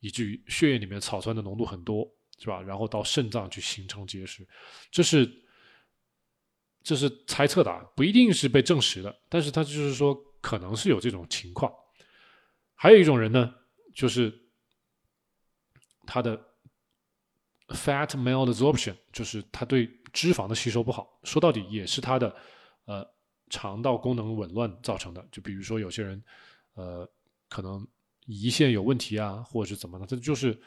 [0.00, 2.60] 以至于血液里面草酸的浓度很多，是吧？
[2.62, 4.46] 然后到肾脏去形成结石，
[4.90, 5.30] 这是。
[6.82, 11.70] 这是猜测的，不一定是被证实的，但是他就是说可能是有这种情况。
[12.74, 13.54] 还有一种人呢，
[13.94, 14.32] 就是
[16.06, 16.42] 他的
[17.70, 22.34] fat malabsorption，就是他对脂肪的吸收不好，说到底也是他的
[22.84, 23.06] 呃
[23.48, 25.26] 肠道功能紊乱造成的。
[25.30, 26.22] 就比如说有些人
[26.74, 27.08] 呃
[27.48, 27.86] 可能
[28.26, 30.58] 胰腺有问题啊，或者是怎么的，这就是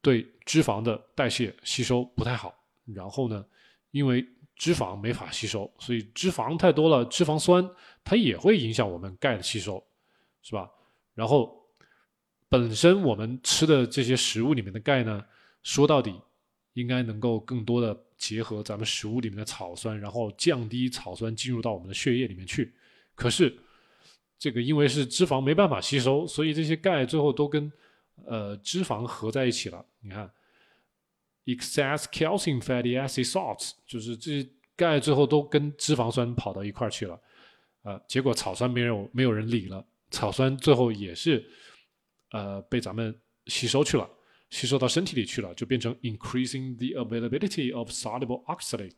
[0.00, 2.54] 对脂肪的代谢吸收不太好。
[2.86, 3.44] 然后呢，
[3.92, 4.26] 因为
[4.56, 7.68] 脂肪没法吸收，所以脂肪太多了，脂肪酸
[8.04, 9.84] 它也会影响我们钙的吸收，
[10.42, 10.68] 是吧？
[11.14, 11.56] 然后
[12.48, 15.24] 本身我们吃的这些食物里面的钙呢，
[15.62, 16.20] 说到底
[16.74, 22.72] 应该能够更多的结合咱们食物里面的草酸，然后降低草酸进入到我们的血液里面去。
[23.14, 23.56] 可是
[24.38, 27.70] 这个因为是脂肪没办法吸收，所以这些钙最后都跟
[28.24, 29.84] 呃脂肪合在一起了。
[30.00, 30.30] 你看
[31.44, 37.20] ，excess calcium fatty acid salts，就是这钙最后都跟脂肪酸跑到一块儿去了，
[37.82, 39.84] 呃，结果草酸没有没有人理了。
[40.10, 41.44] 草酸最后也是，
[42.32, 43.14] 呃，被咱们
[43.46, 44.08] 吸收去了，
[44.52, 48.92] 吸收到身体里去了，就变成 increasing the availability of soluble oxalate。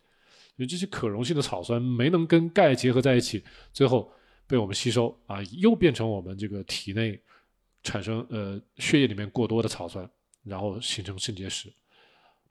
[0.59, 4.13] 就这些可溶性的草酸没能跟钙结合在一起，最后
[4.49, 7.23] 被我们吸收啊，又变成我们这个体内
[7.85, 10.11] 产生呃血液里面过多的草酸，
[10.43, 11.73] 然后形成肾结石。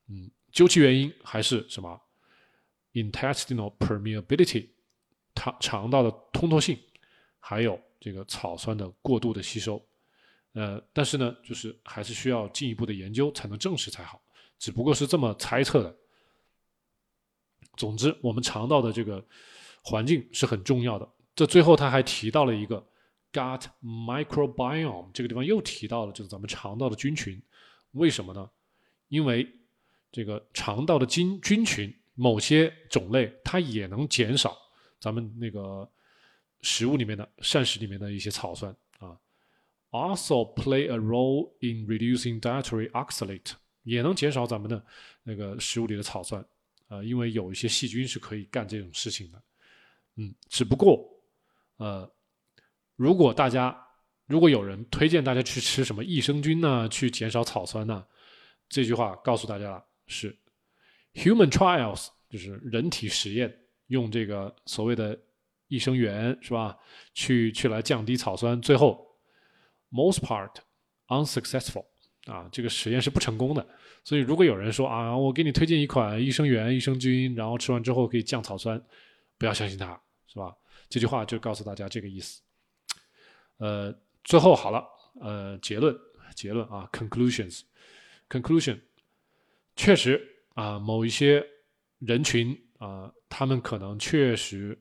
[0.08, 2.02] 嗯，究其原因还是什么
[2.94, 4.70] ？intestinal permeability，
[5.36, 6.80] 肠肠道的通透性，
[7.40, 7.78] 还有。
[8.04, 9.82] 这个草酸的过度的吸收，
[10.54, 14.22] 呃，但是呢，就是还是需要进一步的研究才能证实才好，
[14.58, 15.96] 只不过是这么猜测的。
[17.76, 19.24] 总之，我们肠道的这个
[19.84, 21.10] 环境是很重要的。
[21.36, 22.86] 这最后他还提到了一个
[23.32, 27.42] gut microbiome，这个地方又提到了就是咱们肠道的菌群，
[27.92, 28.50] 为什么呢？
[29.08, 29.48] 因为
[30.12, 34.58] 这个肠道的菌菌群某些种类它也能减少
[35.00, 35.90] 咱们那个。
[36.66, 38.74] 食物里面的膳食里面的一些草酸
[39.94, 43.52] ，also play a role in reducing dietary oxalate，
[43.84, 44.84] 也能减少咱们的
[45.24, 46.44] 那个食物里的草酸
[46.88, 49.42] 啊，因为有一些细菌是可以干这种事情的，
[50.16, 51.08] 嗯，只不过
[51.78, 52.12] 呃，
[52.96, 53.74] 如果大家
[54.26, 58.04] 如果有人推荐大家去吃什么益生菌呢，去减少草酸呢，
[58.68, 60.38] 这句话告诉大家是
[61.14, 63.56] human trials，就是人体实验，
[63.88, 65.18] 用这个所谓的。
[65.70, 66.78] 益生元是吧？
[67.16, 69.13] 去去来降低草酸，最后
[69.94, 70.50] most part
[71.08, 71.86] unsuccessful
[72.26, 73.66] 啊，这个实验是不成功的。
[74.04, 78.82] 所以如果有人说啊，我给你推荐一款益生元、益生菌，然后吃完之后可以降草酸，
[79.38, 80.54] 不要相信他，是吧？
[80.90, 82.42] 这句话就告诉大家这个意思。
[83.58, 84.84] 呃，最后好了，
[85.22, 85.96] 呃，结论
[86.36, 87.62] 结论啊，conclusions
[88.28, 88.80] conclusion，
[89.76, 90.22] 确实
[90.56, 91.46] 啊，某一些
[92.00, 94.80] 人群啊，他们可能确实。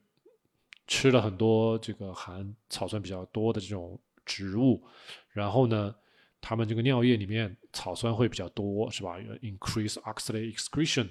[0.88, 4.82] 吃了很多这个含草酸比较多的这种植物，
[5.30, 5.94] 然后呢，
[6.40, 11.08] 他们这个尿液里面草酸会比较多，是吧？Increase oxalate excretion，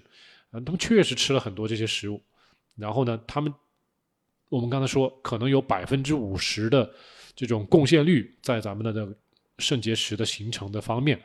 [0.51, 2.21] 嗯，他们确实吃了很多这些食物，
[2.75, 3.53] 然后呢，他们
[4.49, 6.93] 我们刚才说可能有百分之五十的
[7.35, 9.15] 这种贡献率在咱们的这个
[9.59, 11.21] 肾结石的形成的方面，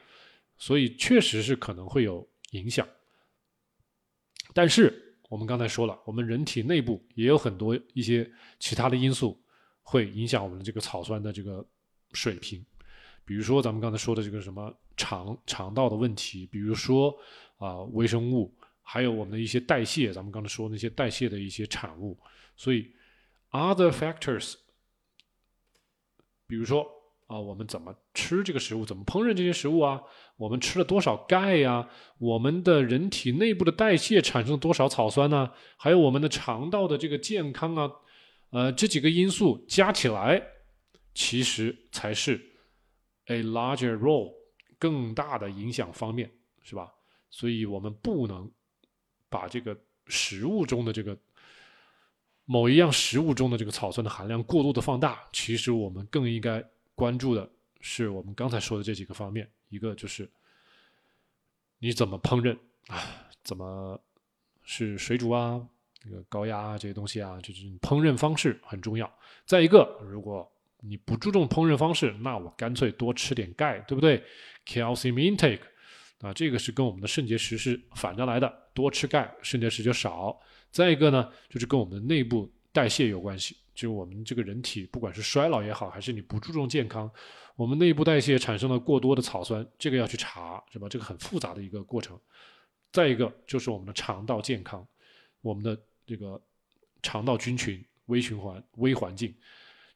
[0.59, 2.87] 所以确实是可能会有影响，
[4.55, 5.03] 但是。
[5.28, 8.30] 我们刚才说了，我们人体内部也有很多一些
[8.61, 9.37] 其他的因素
[9.82, 11.66] 会影响我们的这个草酸的这个
[12.16, 12.64] 水平，
[13.24, 17.14] 比如说咱们刚才说的这个什么肠肠道的问题，比如说
[17.58, 18.52] 啊微生物，
[18.82, 22.18] 还有我们的一些代谢，咱们刚才说那些代谢的一些产物，
[22.56, 22.90] 所以
[23.50, 24.54] other factors，
[26.46, 26.86] 比如说。
[27.28, 28.86] 啊，我们怎么吃这个食物？
[28.86, 30.00] 怎么烹饪这些食物啊？
[30.36, 31.90] 我们吃了多少钙呀？
[32.18, 35.50] 我们的人体内部的代谢产生了多少草酸呢？
[35.76, 37.90] 还有我们的肠道的这个健康啊，
[38.50, 40.40] 呃，这几个因素加起来，
[41.14, 41.76] 其实
[42.07, 42.40] 才是
[43.26, 44.32] a larger role
[44.78, 46.30] 更大的影响方面，
[46.62, 46.92] 是吧？
[47.30, 48.50] 所以我们不能
[49.28, 49.76] 把这个
[50.07, 51.18] 食物中的这个
[52.44, 55.28] 某一样食物中的这个草酸的含量过度的放大。
[55.32, 56.64] 其实我们更应该。
[56.98, 57.46] 关注的
[57.82, 60.26] 是我们刚才说的这几个方面，一个就是
[61.78, 64.02] 你怎么烹饪啊，怎么
[64.62, 65.68] 是水煮啊，
[66.02, 69.14] 那个高压啊这些东西啊，就是烹饪方式很重要。
[69.44, 70.50] 再一个，如果
[70.89, 74.22] 你不注重烹饪方式，那我干脆多吃点钙，对不对
[74.66, 75.61] ？Calcium intake
[76.20, 80.39] 啊，这个是跟我们的肾结石是反着来的，多吃钙，肾结石就少。
[80.70, 83.57] 再一个呢，就是跟我们的内部代谢有关系。
[83.74, 87.11] 就是我们这个人体，不管是衰老也好，还是你不注重健康，
[87.57, 90.89] 我们内部代谢产生了过多的草酸，这个要去查，是吧？
[90.89, 92.18] 这个很复杂的一个过程。
[92.91, 94.87] 再一个就是我们的肠道健康，
[95.43, 96.41] 我们的这个
[97.03, 99.34] 肠道菌群、微循环、微环境，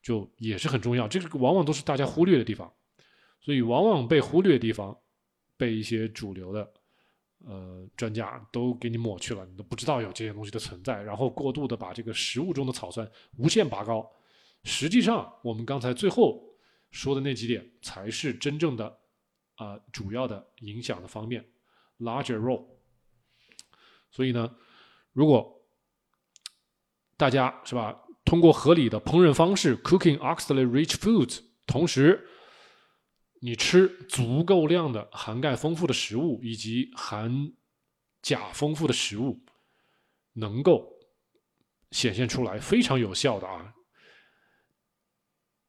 [0.02, 1.08] 就也是很重要。
[1.08, 2.72] 这个往往都是大家忽略的地方，
[3.40, 4.96] 所以往往被忽略的地方，
[5.56, 6.72] 被一些主流的。
[7.46, 14.06] 呃，专家都给你抹去了，你都不知道有这些东西的存在，然后过度的把这个食物中的草酸无限拔高。
[14.62, 16.44] 实际上，我们刚才最后
[16.90, 18.94] 说的那几点才是真正的
[19.54, 21.42] 啊、主要的影响的方面
[22.00, 22.66] ，larger role。
[24.10, 24.54] 所以呢，
[25.14, 25.62] 如果
[27.16, 32.28] 大家是吧，通过合理的烹饪方式 cooking oxalate-rich foods，同时
[33.40, 37.50] 你吃足够量的含钙丰富的食物以及含
[38.22, 39.40] 钾丰富的食物，
[40.34, 40.92] 能够
[41.90, 43.74] 显现出来非常有效的啊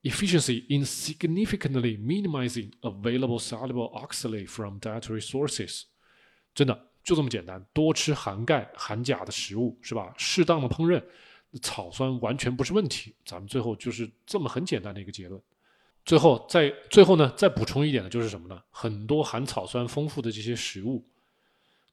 [0.03, 5.86] efficiency in significantly minimizing available soluble oxalate from dietary sources。
[6.53, 10.14] 真的就这么简单，多吃含钙含钾的食物是吧？
[10.16, 11.03] 适当的烹饪，
[11.59, 13.13] 草酸完全不是问题。
[13.25, 15.41] 咱们最后就是这么很简单的一个结论。
[16.03, 18.59] 最后再最后呢，再补充一点的就是什么呢？
[18.71, 21.05] 很多含草酸丰富的这些食物，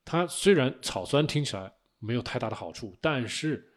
[0.05, 3.71] 它虽然草酸听起来没有太大的好处，但是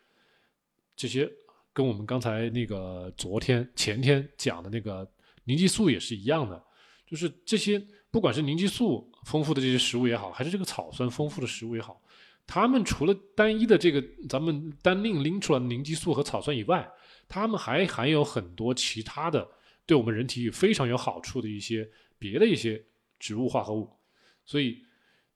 [0.96, 1.30] 这些
[1.74, 5.06] 跟我们刚才那个昨天前天讲的那个
[5.44, 6.64] 凝激素也是一样的，
[7.06, 12.02] 就是这些不管是凝激素丰富的这些食物也好，还是这个草酸丰富的食物也好，
[12.46, 16.92] 它们除了单一的这个咱们单另拎出来凝激素和草酸以外，
[17.28, 19.50] 它们还含有很多其他的
[19.86, 21.90] 对我们人体非常有好处的一些
[22.20, 22.84] 别的一些
[23.20, 23.90] 植物化合物，
[24.46, 24.84] 所以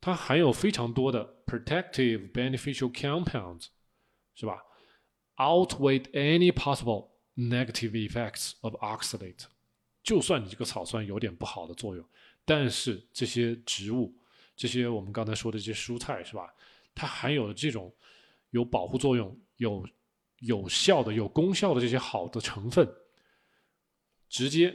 [0.01, 3.67] 它含有非常多的 protective beneficial compounds，
[4.33, 4.61] 是吧
[5.37, 9.45] ？outweigh any possible negative effects of oxalate。
[10.03, 12.05] 就算你这个草酸有点不好的作用，
[12.43, 14.13] 但是这些植物，
[14.55, 16.53] 这些我们刚才说的这些蔬菜，是吧？
[16.95, 17.93] 它含有这种
[18.49, 19.85] 有保护作用、有
[20.39, 22.89] 有效的、有功效的这些好的成分，
[24.29, 24.73] 直接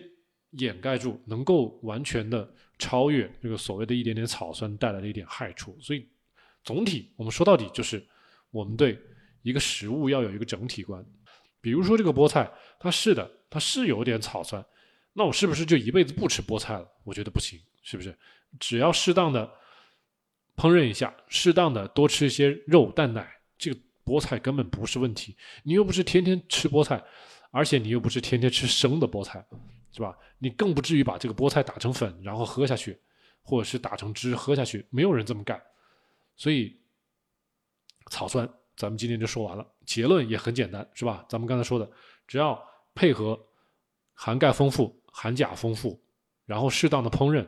[0.51, 5.77] 掩盖住，能够完全的超越这个所谓的一点点草酸带来的一点害处。
[5.81, 6.09] 所以，
[6.63, 8.07] 总体我们说到底就是，
[8.51, 9.01] 我们对
[9.43, 11.05] 一个食物要有一个整体观。
[11.61, 14.65] 比如说这个菠菜，它是的，它是有点草酸，
[15.13, 16.89] 那我是不是就一辈子不吃菠菜了？
[17.05, 18.19] 我觉得不行，是不是？
[18.59, 19.51] 只要适当的
[20.61, 25.35] 烹饪一下，适当的多吃一些肉蛋奶，这个菠菜根本不是问题。
[25.63, 27.03] 你又不是天天吃菠菜，
[27.51, 29.43] 而且你又不是天天吃生的菠菜，
[29.91, 30.15] 是吧？
[30.39, 33.01] 你更不至于把这个菠菜打成粉然后喝下去，
[33.41, 35.59] 或者是打成汁喝下去，没有人这么干。
[36.37, 36.77] 所以
[38.11, 38.47] 草酸，
[38.77, 41.25] 咱们今天就说完了，结论也很简单，是吧？
[41.27, 41.91] 咱们刚才说的，
[42.27, 42.63] 只要
[42.95, 43.39] 配合
[44.13, 45.99] 含钙丰富、含钾丰富，
[46.45, 47.47] 然后适当的烹饪，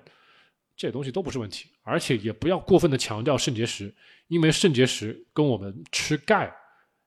[0.76, 1.68] 这些东西都不是问题。
[1.82, 3.94] 而且也不要过分的强调肾结石，
[4.28, 6.52] 因为肾结石跟我们吃钙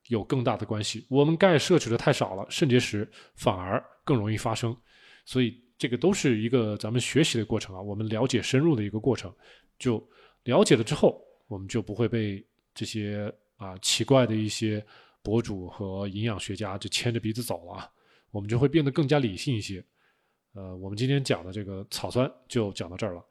[0.08, 1.06] 有更大的关系。
[1.08, 4.76] 我们钙摄取的太少了，肾结石反而更容易发生。
[5.24, 9.34] 所以这个都是一个咱们学习的过程啊，我们了解深入的一个过程。
[9.78, 10.06] 就
[10.44, 12.44] 了解了之后，我们就不会被
[12.74, 14.84] 这些啊奇怪的一些
[15.22, 17.90] 博主和营养学家就牵着鼻子走了啊，
[18.30, 19.84] 我们就会变得更加理性一些。
[20.52, 23.24] 呃，我们今天讲的这个草酸就讲到这儿了。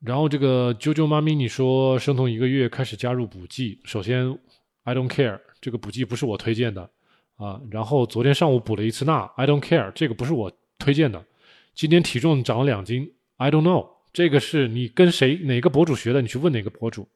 [0.00, 4.38] 然后这个啾啾妈咪，你说生酮一个月开始加入补剂，首先
[4.84, 6.88] I don't care，这个补剂不是我推荐的
[7.36, 7.60] 啊。
[7.70, 11.24] 然后昨天上午补了一次钠，I don't care，这个不是我推荐的。
[11.74, 16.22] 今天体重长了两斤，I don't know，这个是你跟谁哪个博主学的？
[16.22, 17.08] 你去问哪个博主。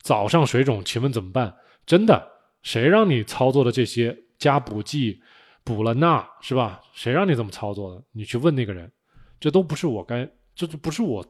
[0.00, 1.54] 早上水肿，请问怎么办？
[1.84, 2.26] 真的，
[2.62, 5.20] 谁让你操作的这些加补剂，
[5.62, 6.80] 补了钠是吧？
[6.94, 8.02] 谁让你这么操作的？
[8.12, 8.90] 你去问那个人，
[9.38, 11.24] 这都不是我该，这都不是我。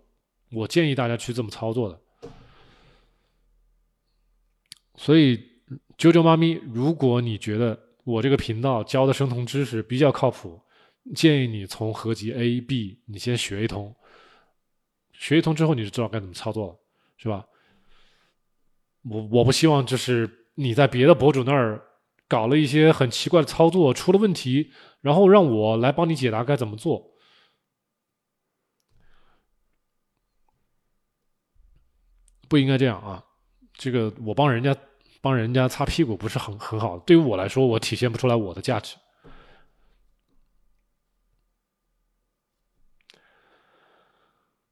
[0.52, 2.00] 我建议大家去这么操作的，
[4.96, 5.38] 所以
[5.96, 10.60] 啾啾妈咪，如果你觉得我这个频道教的生酮知识比较靠谱，
[11.14, 13.94] 建议你从合集 A、B 你先学一通，
[15.12, 16.76] 学一通之后你就知道该怎么操作了，
[17.16, 17.46] 是吧？
[19.08, 21.82] 我我不希望就是你在别的博主那儿
[22.28, 24.70] 搞了一些很奇怪的操作，出了问题，
[25.00, 27.11] 然后让我来帮你解答该怎么做。
[32.52, 33.24] 不应该这样啊！
[33.72, 34.76] 这个我帮人家
[35.22, 38.94] 帮人家擦屁股不是很很好，对于我来说，我体现不出来我的价值。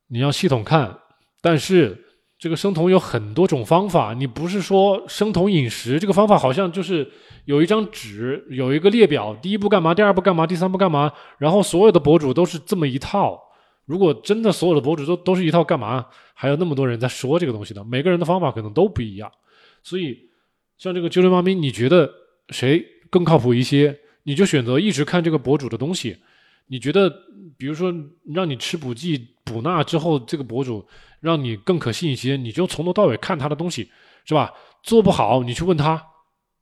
[0.08, 0.98] 你要系统看，
[1.40, 2.04] 但是
[2.38, 7.10] 这个生酮有很多种方法，你不是说生酮饮食这个方法好像就是
[7.46, 13.40] 有一张纸，有一个列表，第一步干嘛，第二步干嘛，第三步干嘛，然后所有的博主都是这么一套。
[13.90, 17.82] 如果真的所有的博主都都是一套，干嘛还有那么多人在说这个东西呢？
[17.82, 19.28] 每个人的方法可能都不一样，
[19.82, 20.16] 所以
[20.78, 22.08] 像这个啾啾妈咪，你觉得
[22.50, 23.98] 谁更靠谱一些？
[24.22, 26.16] 你就选择一直看这个博主的东西。
[26.68, 27.12] 你觉得，
[27.58, 27.92] 比如说
[28.32, 30.86] 让你吃补剂补钠之后，这个博主
[31.18, 33.90] 让你更可信一些，你就从头到尾看他的东西，
[34.24, 34.52] 是吧？
[34.84, 36.00] 做不好你去问他，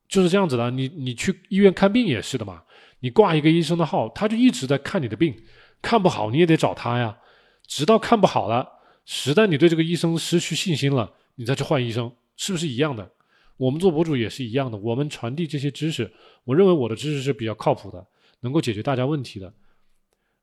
[0.09, 0.71] 就是这样子的。
[0.71, 2.63] 你你去医院看病也是的嘛，
[3.01, 5.37] 你挂一个医生的号，他就一直在看你的病。
[5.81, 7.19] 看不好你也得找他呀，
[7.67, 8.69] 直到看不好了，
[9.05, 13.11] 实在你对这个医生失去信心了，你再去换医生，是不是一样的？
[13.57, 16.13] 我们做博主也是一样的，我们传递这些知识，
[16.45, 18.07] 我认为我的知识是比较靠谱的，
[18.41, 19.53] 能够解决大家问题的。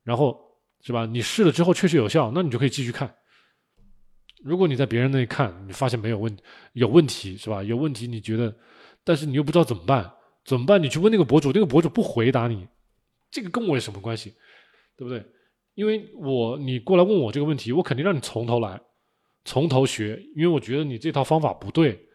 [0.02, 0.38] 然后
[0.82, 1.06] 是吧？
[1.06, 3.14] 你试了之后确实有效，那你就可以继续看。
[4.44, 6.36] 如果你在别人那里看，你发现没有问
[6.74, 7.62] 有问题是吧？
[7.62, 8.54] 有问题你觉得，
[9.02, 10.12] 但是你又不知道怎么办，
[10.44, 10.82] 怎么办？
[10.82, 12.68] 你去问那个博主，那个博主不回答你，
[13.30, 14.34] 这个跟我有什么关系？
[14.96, 15.24] 对不对？
[15.74, 18.80] 因为我你过来问我这个问题，我肯定让你从头来，
[19.44, 22.08] 从头学，因为我觉得你这套方法不对。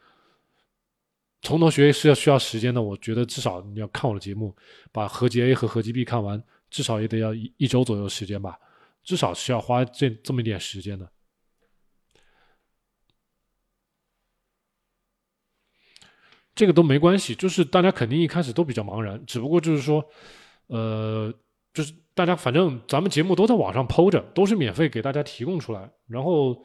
[1.44, 4.56] 从头学是要需要时间的，我觉得至少你要看我的节目，
[4.92, 8.60] 把合集 A 和合集 B 看完，至少也得要一一周左右时间吧，
[9.04, 11.12] 至少是要花这这么一点时间的。
[16.54, 20.04] 这个都没关系，就是大家肯定一开始都比较茫然，只不过就是说，
[20.68, 21.34] 呃，
[21.74, 26.64] 就是大家反正咱们节目都在网上抛着，都是免费给大家提供出来，然后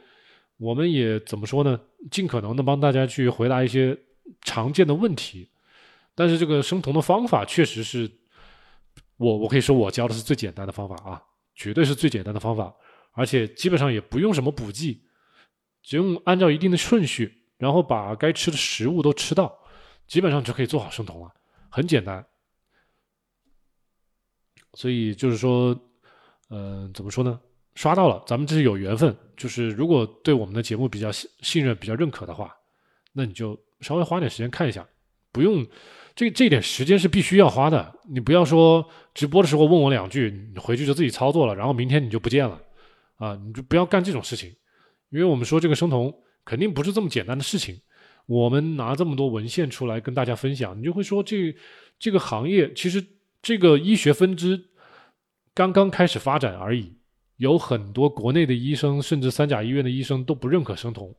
[0.56, 1.80] 我们也怎么说呢？
[2.10, 3.96] 尽可能的帮大家去回答一些
[4.42, 5.48] 常见的问题，
[6.14, 8.10] 但是这个生酮的方法确实是
[9.16, 11.22] 我我可以说我教的是最简单的方法啊，
[11.54, 12.74] 绝对是最简单的方法，
[13.12, 15.02] 而且基本上也不用什么补剂，
[15.82, 19.56] 只用按照一定的顺序，然后把该吃的食物都吃到。
[20.06, 21.32] 基本上就可以做好生酮了，
[21.68, 22.24] 很简单。
[24.76, 25.74] 所以就是说，
[26.50, 27.40] 嗯，怎么说呢？
[27.74, 29.16] 刷到了，咱们这是有缘分。
[29.36, 32.54] 就是如果对我们的节目比较信信任、比较认可的话，
[33.12, 34.86] 那你就稍微花点时间看一下，
[35.32, 35.66] 不用
[36.14, 37.94] 这这点时间是必须要花的。
[38.08, 42.60] 你不要说直播的时候问我两句，你回去就自己操作了，然后明天你就不见了
[43.16, 43.34] 啊！
[43.34, 44.50] 你就不要干这种事情，
[45.10, 47.78] 因为我们说这个生酮肯定不是这么简单的事情。
[48.26, 51.54] 我们拿这么多文献出来跟大家分享，你就会说这
[51.98, 53.04] 这个行业其实
[53.46, 54.70] 这个医学分支
[55.54, 56.92] 刚刚开始发展而已，
[57.36, 61.14] 有很多国内的医生甚至三甲医院的医生都不认可生酮。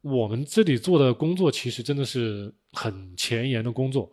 [0.00, 4.08] 我们这里做的工作其实真的是很前沿的工作，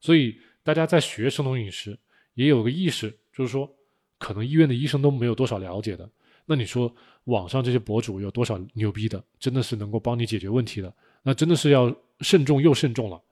[0.00, 1.94] 所以大家在学生酮饮食
[2.32, 3.70] 也有个意识，就是说
[4.18, 6.08] 可能医院的医生都没有多少了解的。
[6.46, 6.90] 那你说
[7.24, 10.90] 网上这些博主有多少牛逼的，真的是能够帮你解决问题的？
[11.22, 13.22] 那真的是要慎重又慎重了，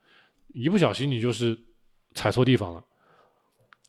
[0.48, 1.58] 一不小心你就是
[2.12, 2.84] 踩错地方了，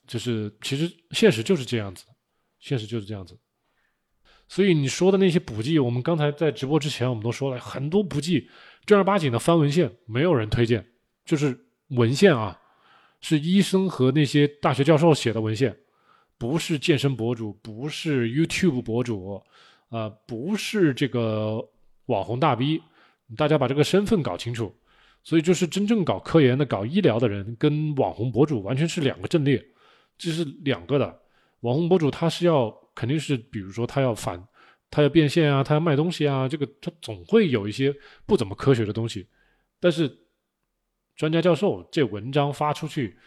[0.09, 2.03] 就是其实现实就是这样子，
[2.59, 3.37] 现实就是这样子。
[4.47, 8.49] 所以你说的那些补剂，我们刚才在直播之前我们都说了很多补剂，
[8.85, 10.83] 正儿八经的翻文献没有人推荐，
[11.23, 11.55] 就是
[11.89, 12.59] 文献啊，
[13.21, 15.77] 是医生和那些大学教授写的文献，
[16.39, 19.39] 不是健身博主，不是 YouTube 博主，
[19.89, 21.63] 啊，不是这个
[22.07, 22.81] 网红大 V。
[23.37, 24.75] 大家把这个身份搞清楚，
[25.23, 29.63] 所以就是真正搞科研的、搞医疗的人，跟网红博主完全是两个阵列，
[30.19, 31.19] 这是两个的。
[31.61, 34.39] 网红博主他是要肯定是，比如说他要反，
[34.91, 37.91] 他要变现啊，他要卖东西啊，这个他总会有一些
[38.27, 39.27] 不怎么科学的东西。
[39.79, 40.15] 但是
[41.15, 43.17] 专家教授这文章发出去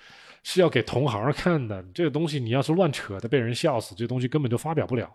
[0.44, 5.12] 是要给同行看的，这个东西你要是乱扯的，被人笑死，这东西根本就发表不了。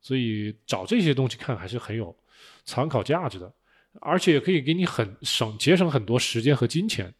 [0.00, 2.16] 所以找这些东西看还是很有
[2.64, 3.52] 参考价值的。
[4.00, 7.12] 而且也可以给你很省节省很多时间和金钱，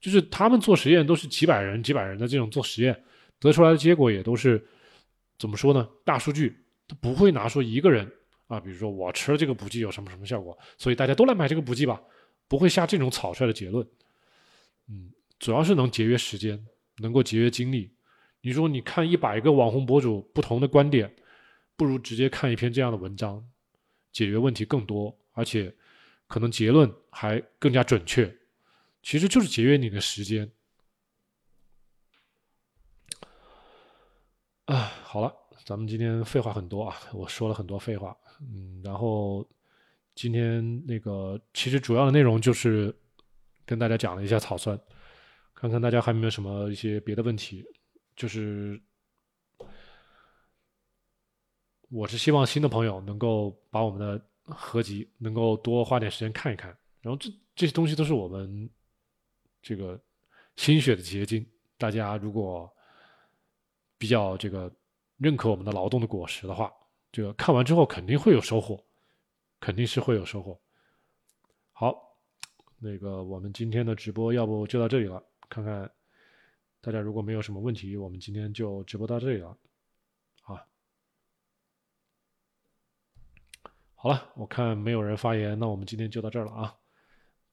[0.00, 3.02] 就是他们做实验都是几百人几百人的这种做实验，
[3.40, 4.64] 得出来的结果也都是
[5.38, 5.88] 怎么说呢？
[6.04, 8.08] 大数据它不会拿出一个人
[8.46, 12.00] 啊，比如说我吃了这个补剂有什么什么效果，所以大家都来买这个补剂吧，
[12.46, 13.84] 不会下这种草率的结论。
[14.88, 16.64] 嗯，主要是能节约时间，
[16.98, 17.90] 能够节约精力。
[18.42, 21.12] 你说你看一百个网红博主不同的观点，
[21.76, 23.44] 不如直接看一篇这样的文章，
[24.12, 25.74] 解决问题更多，而且。
[26.30, 28.32] 可能结论还更加准确，
[29.02, 30.48] 其实就是节约你的时间。
[34.70, 35.34] 啊，好了，
[35.66, 39.44] 咱们今天废话很多啊，我说了很多废话，嗯，然后
[40.14, 42.96] 今天那个其实主要的内容就是
[43.66, 44.80] 跟大家讲了一下草酸，
[45.54, 47.64] 看看大家还有没有什么一些别的问题，
[48.14, 48.80] 就是
[51.88, 54.24] 我是希望新的朋友能够把我们的。
[54.52, 58.68] 合集能够多花点时间看一看，然后这这些东西都是我们
[59.62, 60.00] 这个
[60.56, 61.46] 心血的结晶。
[61.78, 62.68] 大家如果
[64.00, 64.74] 比较这个
[65.18, 66.72] 认可我们的劳动的果实的话，
[67.12, 68.82] 这个看完之后肯定会有收获，
[69.60, 70.58] 肯定是会有收获。
[71.72, 72.16] 好，
[72.78, 75.90] 那个我们今天的直播要不就到这里了，看看
[76.80, 79.50] 大家如果没有什么问题，我们今天就直播到这里了。
[80.44, 80.64] 啊
[83.94, 86.74] 好了，我看没有人发言，那我们今天就到这儿了啊！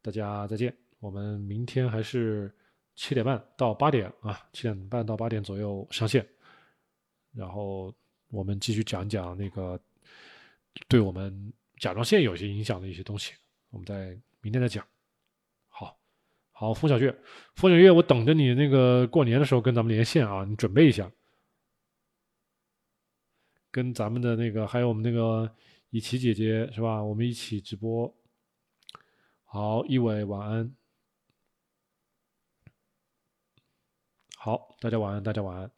[0.02, 2.56] 大家再见，我们明天还是
[2.95, 6.26] 七点半到八点啊，七点半到八点左右上线，
[7.38, 7.93] 然后
[8.30, 9.80] 我们继续讲讲那个
[10.88, 13.34] 对我们甲状腺有些影响的一些东西，
[13.69, 14.84] 我们在明天再讲。
[15.68, 15.95] 好，
[16.51, 17.15] 好，风小月，
[17.55, 21.11] 风小月，我等着你那个过年的时候跟咱们连线啊，你准备一下，
[23.69, 25.55] 跟咱们的那个还有我们那个
[25.91, 27.03] 一琪姐姐是吧？
[27.03, 28.11] 我们一起直播。
[29.45, 30.76] 好，一伟晚安。
[34.35, 35.77] 好，大家晚安，大家晚安。